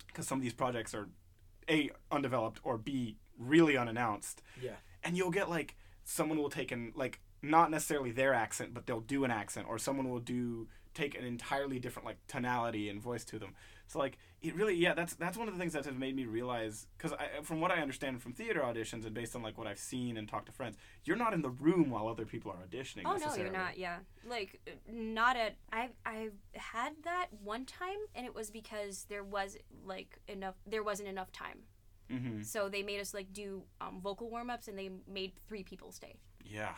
Because 0.07 0.27
some 0.27 0.38
of 0.38 0.43
these 0.43 0.53
projects 0.53 0.93
are 0.93 1.07
a 1.69 1.89
undeveloped 2.12 2.60
or 2.63 2.77
b 2.77 3.17
really 3.38 3.75
unannounced. 3.77 4.41
Yeah. 4.62 4.75
and 5.03 5.17
you'll 5.17 5.31
get 5.31 5.50
like 5.50 5.75
someone 6.03 6.38
will 6.38 6.50
take 6.50 6.72
an 6.72 6.93
like 6.95 7.19
not 7.41 7.69
necessarily 7.72 8.12
their 8.12 8.34
accent 8.34 8.74
but 8.74 8.86
they'll 8.86 9.01
do 9.01 9.24
an 9.24 9.31
accent 9.31 9.67
or 9.69 9.77
someone 9.77 10.10
will 10.10 10.19
do 10.19 10.67
take 10.93 11.17
an 11.17 11.25
entirely 11.25 11.79
different 11.79 12.05
like 12.05 12.17
tonality 12.27 12.89
and 12.89 13.01
voice 13.01 13.25
to 13.25 13.38
them 13.38 13.53
So 13.88 14.00
like 14.00 14.18
it 14.42 14.56
really 14.56 14.75
yeah 14.75 14.94
that's 14.94 15.13
that's 15.15 15.38
one 15.38 15.48
of 15.48 15.54
the 15.54 15.60
things 15.60 15.74
that 15.74 15.86
has 15.86 15.94
made 15.96 16.15
me 16.15 16.25
realize 16.25 16.88
because 16.98 17.13
from 17.44 17.62
what 17.62 17.72
I 17.72 17.75
understand 17.82 18.22
from 18.22 18.34
theater 18.34 18.62
auditions 18.62 19.06
and 19.06 19.13
based 19.13 19.36
on 19.36 19.42
like 19.44 19.58
what 19.58 19.68
I've 19.68 19.80
seen 19.80 20.18
and 20.18 20.27
talked 20.27 20.48
to 20.48 20.51
friends, 20.51 20.75
you're 21.04 21.15
not 21.18 21.34
in 21.34 21.42
the 21.42 21.50
room 21.50 21.89
while 21.89 22.08
other 22.08 22.25
people 22.25 22.51
are 22.51 22.58
auditioning. 22.68 23.04
Oh 23.06 23.15
no, 23.18 23.36
you're 23.36 23.51
not. 23.51 23.77
Yeah, 23.77 23.98
like 24.27 24.60
not 24.92 25.38
at. 25.38 25.56
I 25.72 25.89
I 26.06 26.30
had 26.54 26.94
that 27.04 27.27
one 27.44 27.65
time, 27.65 28.00
and 28.15 28.25
it 28.25 28.34
was 28.34 28.50
because 28.50 29.06
there 29.10 29.24
was 29.24 29.58
like 29.86 30.20
enough. 30.27 30.56
There 30.65 30.84
wasn't 30.84 31.10
enough 31.10 31.32
time, 31.32 31.60
Mm-hmm. 32.12 32.42
so 32.44 32.70
they 32.70 32.84
made 32.84 33.00
us 33.01 33.13
like 33.15 33.34
do 33.34 33.63
um, 33.82 34.00
vocal 34.01 34.30
warm 34.30 34.50
ups, 34.51 34.68
and 34.68 34.77
they 34.77 34.89
made 35.08 35.34
three 35.48 35.63
people 35.63 35.92
stay, 35.92 36.15
Yeah. 36.44 36.75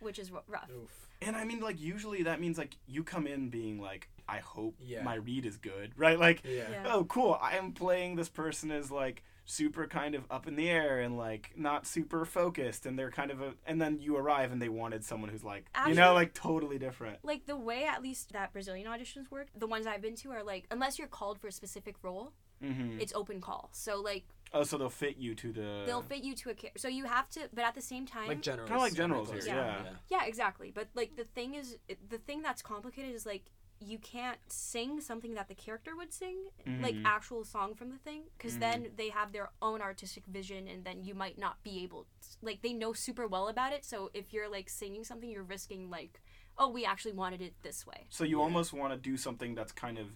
Which 0.00 0.18
is 0.18 0.30
r- 0.32 0.42
rough. 0.48 0.70
Oof. 0.70 1.08
And 1.22 1.36
I 1.36 1.44
mean, 1.44 1.60
like, 1.60 1.80
usually 1.80 2.22
that 2.24 2.40
means, 2.40 2.56
like, 2.58 2.76
you 2.86 3.04
come 3.04 3.26
in 3.26 3.50
being 3.50 3.80
like, 3.80 4.08
I 4.28 4.38
hope 4.38 4.76
Yeah. 4.80 5.02
my 5.02 5.16
read 5.16 5.44
is 5.44 5.56
good, 5.56 5.92
right? 5.96 6.18
Like, 6.18 6.42
Yeah. 6.44 6.70
Yeah. 6.70 6.92
oh, 6.92 7.04
cool, 7.04 7.38
I 7.40 7.56
am 7.56 7.72
playing 7.72 8.16
this 8.16 8.28
person 8.28 8.70
as, 8.70 8.90
like, 8.90 9.22
super 9.44 9.86
kind 9.86 10.14
of 10.14 10.24
up 10.30 10.46
in 10.46 10.54
the 10.56 10.70
air 10.70 11.00
and, 11.00 11.16
like, 11.18 11.52
not 11.56 11.86
super 11.86 12.24
focused. 12.24 12.86
And 12.86 12.98
they're 12.98 13.10
kind 13.10 13.30
of 13.30 13.40
a. 13.42 13.54
And 13.66 13.82
then 13.82 13.98
you 14.00 14.16
arrive 14.16 14.52
and 14.52 14.62
they 14.62 14.68
wanted 14.68 15.04
someone 15.04 15.28
who's, 15.28 15.44
like, 15.44 15.66
you 15.88 15.94
know, 15.94 16.14
like, 16.14 16.32
totally 16.34 16.78
different. 16.78 17.18
Like 17.22 17.46
the 17.46 17.56
way 17.56 17.84
at 17.84 18.00
least 18.02 18.32
that 18.32 18.52
Brazilian 18.52 18.86
auditions 18.86 19.30
work, 19.30 19.48
the 19.56 19.66
ones 19.66 19.86
I've 19.86 20.00
been 20.02 20.14
to 20.16 20.30
are 20.30 20.42
like 20.44 20.66
unless 20.70 20.98
you're 20.98 21.08
called 21.08 21.38
for 21.40 21.48
a 21.48 21.52
specific 21.52 21.96
role, 22.02 22.32
hmm 22.62 22.98
it's 23.00 23.12
open 23.14 23.40
call. 23.40 23.68
So 23.72 24.00
like 24.00 24.24
Oh, 24.52 24.64
so 24.64 24.76
they'll 24.78 24.88
fit 24.90 25.16
you 25.16 25.34
to 25.36 25.52
the. 25.52 25.82
they'll 25.86 26.02
fit 26.02 26.24
you 26.24 26.34
to 26.34 26.50
a 26.50 26.54
character. 26.54 26.78
So 26.78 26.88
you 26.88 27.04
have 27.04 27.28
to, 27.30 27.48
but 27.54 27.64
at 27.64 27.74
the 27.74 27.80
same 27.80 28.04
time, 28.06 28.26
Like 28.28 28.40
generals. 28.40 28.68
Kinda 28.68 28.82
like 28.82 28.92
are 28.92 28.96
generals 28.96 29.30
here, 29.30 29.42
Yeah. 29.46 29.82
yeah. 29.82 29.90
Yeah, 30.08 30.24
exactly. 30.26 30.70
But 30.74 30.88
like 30.94 31.16
the 31.16 31.24
thing 31.24 31.54
is, 31.54 31.76
the 32.08 32.18
thing 32.18 32.42
that's 32.42 32.62
complicated 32.62 33.14
is 33.14 33.24
like 33.24 33.44
you 33.82 33.98
can't 33.98 34.38
sing 34.48 35.00
something 35.00 35.32
that 35.34 35.48
the 35.48 35.54
character 35.54 35.96
would 35.96 36.12
sing, 36.12 36.36
like 36.80 36.96
Mhm. 36.96 37.02
actual 37.06 37.44
song 37.44 37.74
from 37.74 37.88
the 37.88 37.96
thing, 37.96 38.24
because 38.36 38.56
Mhm. 38.56 38.60
then 38.60 38.92
they 38.96 39.08
have 39.08 39.32
their 39.32 39.50
own 39.62 39.80
artistic 39.80 40.26
vision, 40.26 40.68
and 40.68 40.84
then 40.84 41.02
you 41.02 41.14
might 41.14 41.38
not 41.38 41.62
be 41.62 41.82
able, 41.82 42.06
like 42.42 42.60
they 42.60 42.74
know 42.74 42.92
super 42.92 43.26
well 43.26 43.48
about 43.48 43.72
it. 43.72 43.84
So 43.86 44.10
if 44.12 44.32
you're 44.34 44.50
like 44.50 44.68
singing 44.68 45.02
something, 45.04 45.30
you're 45.30 45.44
risking 45.44 45.88
like, 45.88 46.20
oh, 46.58 46.68
we 46.68 46.84
actually 46.84 47.12
wanted 47.12 47.40
it 47.40 47.54
this 47.62 47.86
way. 47.86 48.06
So 48.10 48.24
you 48.24 48.38
Yeah. 48.38 48.44
almost 48.44 48.72
want 48.74 48.92
to 48.92 48.98
do 48.98 49.16
something 49.16 49.54
that's 49.54 49.72
kind 49.72 49.96
of 49.98 50.08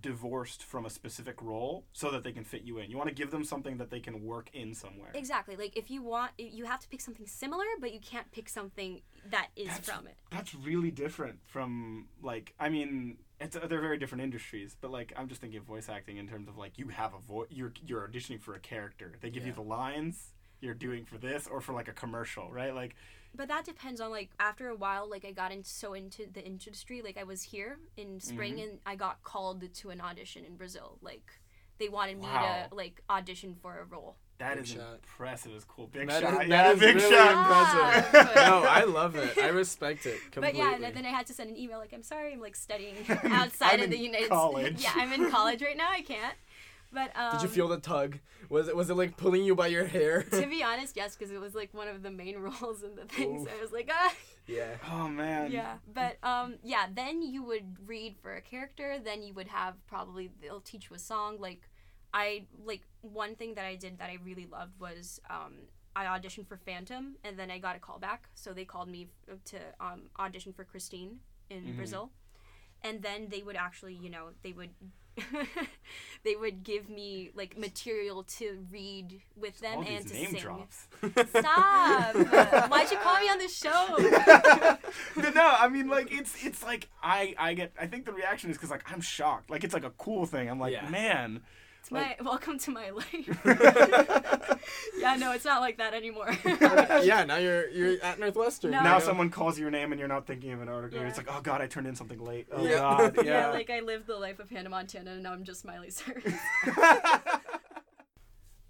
divorced 0.00 0.62
from 0.62 0.86
a 0.86 0.90
specific 0.90 1.40
role 1.42 1.84
so 1.92 2.10
that 2.10 2.24
they 2.24 2.32
can 2.32 2.44
fit 2.44 2.62
you 2.62 2.78
in. 2.78 2.90
You 2.90 2.96
want 2.96 3.08
to 3.08 3.14
give 3.14 3.30
them 3.30 3.44
something 3.44 3.78
that 3.78 3.90
they 3.90 4.00
can 4.00 4.24
work 4.24 4.50
in 4.52 4.74
somewhere. 4.74 5.10
Exactly. 5.14 5.56
Like 5.56 5.76
if 5.76 5.90
you 5.90 6.02
want, 6.02 6.32
you 6.38 6.64
have 6.64 6.80
to 6.80 6.88
pick 6.88 7.00
something 7.00 7.26
similar, 7.26 7.64
but 7.80 7.92
you 7.92 8.00
can't 8.00 8.30
pick 8.32 8.48
something 8.48 9.02
that 9.30 9.48
is 9.56 9.68
That's- 9.68 9.88
from 9.88 10.06
it. 10.06 10.16
That's 10.30 10.54
really 10.54 10.90
different 10.90 11.38
from 11.44 12.08
like 12.22 12.54
I 12.58 12.68
mean 12.68 13.18
it's 13.40 13.56
they're 13.56 13.80
very 13.80 13.98
different 13.98 14.22
industries, 14.22 14.76
but 14.80 14.90
like 14.90 15.12
I'm 15.16 15.28
just 15.28 15.40
thinking 15.40 15.58
of 15.58 15.64
voice 15.64 15.88
acting 15.88 16.16
in 16.18 16.28
terms 16.28 16.48
of 16.48 16.56
like 16.56 16.78
you 16.78 16.88
have 16.88 17.14
a 17.14 17.18
voice 17.18 17.48
you're 17.50 17.72
you're 17.86 18.06
auditioning 18.06 18.40
for 18.40 18.54
a 18.54 18.60
character. 18.60 19.12
They 19.20 19.30
give 19.30 19.46
you 19.46 19.52
the 19.52 19.62
lines 19.62 20.32
you're 20.60 20.74
doing 20.74 21.04
for 21.04 21.18
this 21.18 21.46
or 21.46 21.60
for 21.60 21.72
like 21.72 21.88
a 21.88 21.92
commercial, 21.92 22.50
right? 22.50 22.74
Like 22.74 22.96
But 23.36 23.48
that 23.48 23.64
depends 23.64 24.00
on 24.00 24.10
like 24.10 24.30
after 24.38 24.68
a 24.68 24.76
while, 24.76 25.08
like 25.10 25.24
I 25.24 25.32
got 25.32 25.50
in 25.52 25.64
so 25.64 25.94
into 25.94 26.26
the 26.32 26.44
industry. 26.44 27.02
Like 27.02 27.16
I 27.18 27.24
was 27.24 27.42
here 27.42 27.78
in 27.96 28.20
spring 28.20 28.56
Mhm. 28.56 28.62
and 28.62 28.78
I 28.86 28.94
got 28.96 29.22
called 29.24 29.72
to 29.74 29.90
an 29.90 30.00
audition 30.00 30.44
in 30.44 30.56
Brazil. 30.56 30.98
Like 31.02 31.40
they 31.78 31.88
wanted 31.88 32.18
me 32.18 32.26
to 32.26 32.68
like 32.72 33.02
audition 33.10 33.56
for 33.60 33.78
a 33.80 33.84
role. 33.84 34.16
that 34.38 34.56
Big 34.56 34.64
is 34.64 34.70
shot. 34.72 34.94
impressive. 34.94 35.52
It's 35.54 35.64
cool. 35.64 35.86
Big 35.86 36.08
That 36.08 36.22
is- 36.22 36.28
shot. 36.28 36.38
that 36.40 36.48
yeah, 36.48 36.72
is 36.72 36.80
big 36.80 36.96
really 36.96 37.14
shot. 37.14 37.32
impressive. 37.38 38.34
No, 38.36 38.64
I 38.64 38.82
love 38.82 39.14
it. 39.16 39.38
I 39.38 39.48
respect 39.48 40.06
it 40.06 40.18
But 40.34 40.54
yeah, 40.56 40.74
and 40.74 40.82
then 40.96 41.06
I 41.06 41.10
had 41.10 41.26
to 41.26 41.32
send 41.32 41.50
an 41.50 41.56
email 41.56 41.78
like 41.78 41.92
I'm 41.92 42.02
sorry, 42.02 42.32
I'm 42.32 42.40
like 42.40 42.56
studying 42.56 42.96
outside 43.08 43.74
I'm 43.74 43.82
of 43.84 43.90
the 43.90 43.98
United 43.98 44.28
college. 44.30 44.78
States. 44.80 44.84
Yeah, 44.96 45.02
I'm 45.02 45.12
in 45.12 45.30
college 45.30 45.62
right 45.62 45.76
now. 45.76 45.88
I 45.90 46.02
can't. 46.02 46.34
But 46.94 47.10
um, 47.16 47.32
Did 47.32 47.42
you 47.42 47.48
feel 47.48 47.66
the 47.68 47.78
tug? 47.78 48.18
Was 48.48 48.68
it 48.68 48.76
was 48.76 48.88
it 48.90 48.94
like 48.94 49.16
pulling 49.16 49.42
you 49.44 49.54
by 49.54 49.66
your 49.66 49.84
hair? 49.84 50.22
To 50.22 50.46
be 50.46 50.62
honest, 50.62 50.96
yes, 50.96 51.16
because 51.16 51.32
it 51.32 51.40
was 51.40 51.54
like 51.54 51.74
one 51.74 51.88
of 51.88 52.02
the 52.02 52.10
main 52.10 52.38
roles 52.46 52.82
in 52.84 52.94
the 52.94 53.04
thing. 53.04 53.44
So 53.44 53.50
Oof. 53.50 53.58
I 53.58 53.60
was 53.60 53.72
like, 53.72 53.90
ah. 53.92 54.12
yeah. 54.46 54.76
Oh 54.90 55.08
man. 55.08 55.50
Yeah, 55.50 55.74
but 55.92 56.16
um, 56.22 56.54
yeah. 56.62 56.86
Then 56.94 57.20
you 57.22 57.42
would 57.42 57.76
read 57.86 58.16
for 58.22 58.34
a 58.34 58.40
character. 58.40 58.98
Then 59.02 59.22
you 59.22 59.34
would 59.34 59.48
have 59.48 59.74
probably 59.86 60.30
they'll 60.40 60.60
teach 60.60 60.88
you 60.88 60.96
a 60.96 60.98
song. 61.00 61.38
Like, 61.40 61.62
I 62.12 62.44
like 62.64 62.82
one 63.02 63.34
thing 63.34 63.54
that 63.54 63.64
I 63.64 63.74
did 63.74 63.98
that 63.98 64.08
I 64.10 64.18
really 64.24 64.46
loved 64.46 64.78
was 64.78 65.20
um, 65.28 65.54
I 65.96 66.04
auditioned 66.04 66.46
for 66.46 66.56
Phantom, 66.56 67.16
and 67.24 67.36
then 67.38 67.50
I 67.50 67.58
got 67.58 67.74
a 67.76 67.80
call 67.80 67.98
back. 67.98 68.28
So 68.34 68.52
they 68.52 68.64
called 68.64 68.88
me 68.88 69.08
f- 69.28 69.38
to 69.46 69.56
um, 69.80 70.02
audition 70.18 70.52
for 70.52 70.64
Christine 70.64 71.18
in 71.50 71.62
Mhm. 71.64 71.76
Brazil, 71.76 72.10
and 72.82 73.02
then 73.02 73.28
they 73.30 73.42
would 73.42 73.56
actually, 73.56 73.94
you 73.94 74.10
know, 74.10 74.28
they 74.44 74.52
would. 74.52 74.70
they 76.24 76.36
would 76.36 76.64
give 76.64 76.88
me 76.88 77.30
like 77.34 77.56
material 77.58 78.22
to 78.24 78.58
read 78.72 79.20
with 79.36 79.60
them 79.60 79.78
All 79.78 79.84
and 79.86 80.04
these 80.04 80.10
to 80.10 80.14
name 80.16 80.30
sing. 80.32 80.40
drops. 80.40 80.88
Stop! 81.30 82.14
Why'd 82.70 82.90
you 82.90 82.96
call 82.98 83.20
me 83.20 83.28
on 83.28 83.38
the 83.38 83.48
show? 83.48 83.96
no, 85.34 85.54
I 85.58 85.68
mean 85.68 85.88
like 85.88 86.12
it's 86.12 86.44
it's 86.44 86.62
like 86.62 86.88
I 87.02 87.34
I 87.38 87.54
get 87.54 87.72
I 87.80 87.86
think 87.86 88.04
the 88.06 88.12
reaction 88.12 88.50
is 88.50 88.56
because 88.56 88.70
like 88.70 88.90
I'm 88.90 89.00
shocked. 89.00 89.50
Like 89.50 89.64
it's 89.64 89.74
like 89.74 89.84
a 89.84 89.90
cool 89.90 90.26
thing. 90.26 90.48
I'm 90.48 90.58
like 90.58 90.72
Yeah. 90.72 90.88
man. 90.88 91.42
It's 91.84 91.90
my 91.90 92.16
welcome 92.24 92.58
to 92.60 92.70
my 92.70 92.88
life. 92.88 93.04
yeah, 94.98 95.16
no, 95.16 95.32
it's 95.32 95.44
not 95.44 95.60
like 95.60 95.76
that 95.76 95.92
anymore. 95.92 96.34
yeah, 97.04 97.24
now 97.24 97.36
you're 97.36 97.68
you're 97.68 98.02
at 98.02 98.18
Northwestern. 98.18 98.70
No. 98.70 98.82
now 98.82 98.98
someone 98.98 99.28
calls 99.28 99.58
your 99.58 99.70
name 99.70 99.92
and 99.92 99.98
you're 99.98 100.08
not 100.08 100.26
thinking 100.26 100.52
of 100.52 100.62
an 100.62 100.70
article. 100.70 101.02
It's 101.02 101.18
like, 101.18 101.26
oh 101.28 101.42
god, 101.42 101.60
I 101.60 101.66
turned 101.66 101.86
in 101.86 101.94
something 101.94 102.24
late. 102.24 102.46
Oh 102.50 102.64
Yeah. 102.64 102.78
god, 102.78 103.16
yeah. 103.18 103.22
yeah. 103.24 103.50
like 103.50 103.68
I 103.68 103.80
lived 103.80 104.06
the 104.06 104.16
life 104.16 104.38
of 104.38 104.48
Hannah 104.48 104.70
Montana, 104.70 105.10
and 105.10 105.22
now 105.24 105.34
I'm 105.34 105.44
just 105.44 105.66
Miley 105.66 105.90
Cyrus. 105.90 106.32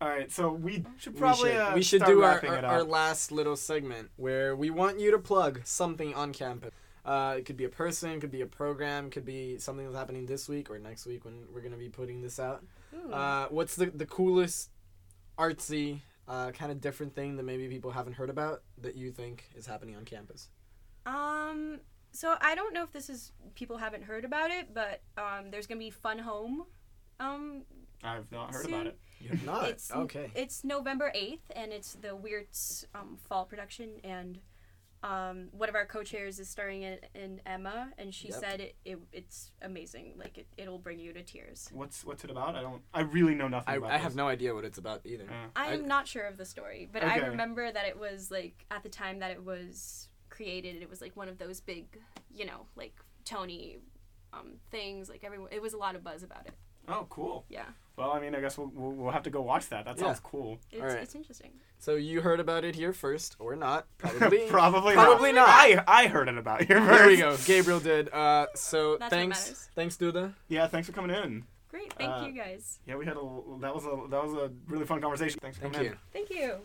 All 0.00 0.08
right, 0.08 0.32
so 0.32 0.52
we 0.52 0.84
should 0.98 1.14
we 1.14 1.20
probably 1.20 1.52
should, 1.52 1.60
uh, 1.60 1.72
we 1.72 1.82
should 1.82 2.00
start 2.00 2.12
do 2.12 2.24
our, 2.24 2.44
our, 2.44 2.56
it 2.56 2.64
our 2.64 2.82
last 2.82 3.30
little 3.30 3.54
segment 3.54 4.10
where 4.16 4.56
we 4.56 4.70
want 4.70 4.98
you 4.98 5.12
to 5.12 5.20
plug 5.20 5.60
something 5.62 6.12
on 6.14 6.32
campus. 6.32 6.72
Uh, 7.04 7.36
it 7.38 7.44
could 7.44 7.56
be 7.56 7.64
a 7.64 7.68
person, 7.68 8.18
could 8.18 8.32
be 8.32 8.40
a 8.40 8.46
program, 8.46 9.08
could 9.08 9.24
be 9.24 9.56
something 9.58 9.84
that's 9.84 9.96
happening 9.96 10.26
this 10.26 10.48
week 10.48 10.68
or 10.68 10.80
next 10.80 11.06
week 11.06 11.24
when 11.24 11.44
we're 11.54 11.60
gonna 11.60 11.76
be 11.76 11.88
putting 11.88 12.20
this 12.20 12.40
out. 12.40 12.64
Ooh. 12.94 13.12
Uh, 13.12 13.46
what's 13.48 13.76
the 13.76 13.86
the 13.86 14.06
coolest, 14.06 14.70
artsy, 15.38 16.00
uh, 16.28 16.50
kind 16.52 16.70
of 16.70 16.80
different 16.80 17.14
thing 17.14 17.36
that 17.36 17.42
maybe 17.42 17.68
people 17.68 17.90
haven't 17.90 18.14
heard 18.14 18.30
about 18.30 18.62
that 18.78 18.96
you 18.96 19.10
think 19.10 19.44
is 19.56 19.66
happening 19.66 19.96
on 19.96 20.04
campus? 20.04 20.48
um, 21.06 21.80
so 22.12 22.36
I 22.40 22.54
don't 22.54 22.72
know 22.72 22.84
if 22.84 22.92
this 22.92 23.10
is 23.10 23.32
people 23.54 23.76
haven't 23.76 24.04
heard 24.04 24.24
about 24.24 24.50
it, 24.50 24.72
but 24.72 25.02
um, 25.18 25.50
there's 25.50 25.66
gonna 25.66 25.80
be 25.80 25.90
Fun 25.90 26.18
Home. 26.20 26.64
Um, 27.20 27.62
I've 28.02 28.30
not 28.30 28.52
heard 28.52 28.66
soon. 28.66 28.74
about 28.74 28.86
it. 28.86 28.98
You 29.20 29.28
have 29.30 29.44
not. 29.44 29.68
It's 29.68 29.90
okay. 29.90 30.30
It's 30.34 30.64
November 30.64 31.10
eighth, 31.14 31.50
and 31.54 31.72
it's 31.72 31.94
the 31.94 32.14
Wirtz 32.14 32.86
um, 32.94 33.16
fall 33.28 33.44
production, 33.44 33.90
and 34.04 34.38
um, 35.04 35.48
one 35.52 35.68
of 35.68 35.74
our 35.74 35.84
co-chairs 35.84 36.38
is 36.38 36.48
starring 36.48 36.80
in, 36.82 36.98
in 37.14 37.40
Emma, 37.44 37.90
and 37.98 38.14
she 38.14 38.28
Yep. 38.28 38.40
said 38.40 38.60
it, 38.60 38.74
it 38.86 38.98
it's 39.12 39.50
amazing. 39.60 40.14
Like 40.16 40.38
it, 40.38 40.46
it'll 40.56 40.78
bring 40.78 40.98
you 40.98 41.12
to 41.12 41.22
tears. 41.22 41.68
What's 41.72 42.04
what's 42.04 42.24
it 42.24 42.30
about? 42.30 42.56
I 42.56 42.62
don't. 42.62 42.82
I 42.94 43.02
really 43.02 43.34
know 43.34 43.46
nothing 43.48 43.74
I, 43.74 43.76
about 43.76 43.90
I 43.90 43.98
have 43.98 44.16
no 44.16 44.28
idea 44.28 44.54
what 44.54 44.64
it's 44.64 44.78
about 44.78 45.02
either. 45.04 45.26
Yeah. 45.30 45.46
I'm 45.54 45.82
I- 45.84 45.86
not 45.86 46.08
sure 46.08 46.24
of 46.24 46.38
the 46.38 46.46
story, 46.46 46.88
but 46.90 47.04
I 47.04 47.18
remember 47.18 47.70
that 47.70 47.86
it 47.86 47.98
was 47.98 48.30
like 48.30 48.64
at 48.70 48.82
the 48.82 48.88
time 48.88 49.18
that 49.18 49.30
it 49.30 49.44
was 49.44 50.08
created, 50.30 50.80
it 50.80 50.88
was 50.88 51.02
like 51.02 51.14
one 51.16 51.28
of 51.28 51.36
those 51.36 51.60
big, 51.60 51.98
you 52.32 52.46
know, 52.46 52.66
like 52.74 52.94
Tony 53.26 53.78
um, 54.32 54.54
things. 54.70 55.10
Like 55.10 55.22
everyone, 55.22 55.48
it 55.52 55.60
was 55.60 55.74
a 55.74 55.78
lot 55.78 55.96
of 55.96 56.02
buzz 56.02 56.22
about 56.22 56.46
it. 56.46 56.54
Oh, 56.88 57.06
cool. 57.08 57.44
Yeah, 57.48 57.64
Well, 57.96 58.10
I 58.12 58.20
mean, 58.20 58.34
I 58.34 58.40
guess 58.40 58.58
we'll 58.58 58.70
we'll, 58.74 58.90
we'll 58.92 59.12
have 59.12 59.22
to 59.24 59.30
go 59.30 59.40
watch 59.42 59.68
that. 59.70 59.84
That 59.84 59.96
Yeah. 59.96 60.04
sounds 60.04 60.20
cool. 60.20 60.58
it's, 60.70 60.80
Alright. 60.80 60.98
it's 61.02 61.14
interesting. 61.14 61.52
So 61.78 61.94
you 61.96 62.20
heard 62.22 62.40
about 62.40 62.64
it 62.64 62.74
here 62.74 62.92
first, 62.92 63.36
or 63.38 63.56
not? 63.56 63.86
Probably. 63.98 64.46
probably 64.48 64.94
Probably 64.94 65.32
not. 65.32 65.48
I 65.48 65.82
I 65.86 66.06
heard 66.08 66.28
it 66.28 66.36
about 66.38 66.64
here 66.64 66.78
first. 66.80 66.98
There 66.98 67.06
we 67.08 67.16
go. 67.16 67.36
Gabriel 67.44 67.80
did. 67.80 68.12
Uh, 68.12 68.46
so 68.54 68.92
That's 68.98 69.00
what 69.02 69.10
thanks, 69.10 69.40
matters. 69.44 69.68
thanks, 69.74 69.96
Duda. 69.96 70.34
Yeah, 70.48 70.66
thanks 70.66 70.86
for 70.88 70.92
coming 70.94 71.14
in. 71.14 71.44
Great, 71.68 71.92
thank 71.94 72.10
Uh, 72.10 72.26
you 72.26 72.32
guys. 72.32 72.78
Yeah, 72.86 72.96
we 72.96 73.04
had 73.04 73.16
a 73.16 73.20
that 73.60 73.74
was 73.74 73.84
a 73.84 74.08
that 74.10 74.22
was 74.24 74.32
a 74.34 74.50
really 74.68 74.86
fun 74.86 75.00
conversation. 75.00 75.40
Thanks 75.42 75.56
for 75.58 75.62
Thank 75.62 75.74
coming 75.74 75.86
you. 75.88 75.92
in. 75.92 75.98
Thank 76.12 76.30
you. 76.30 76.52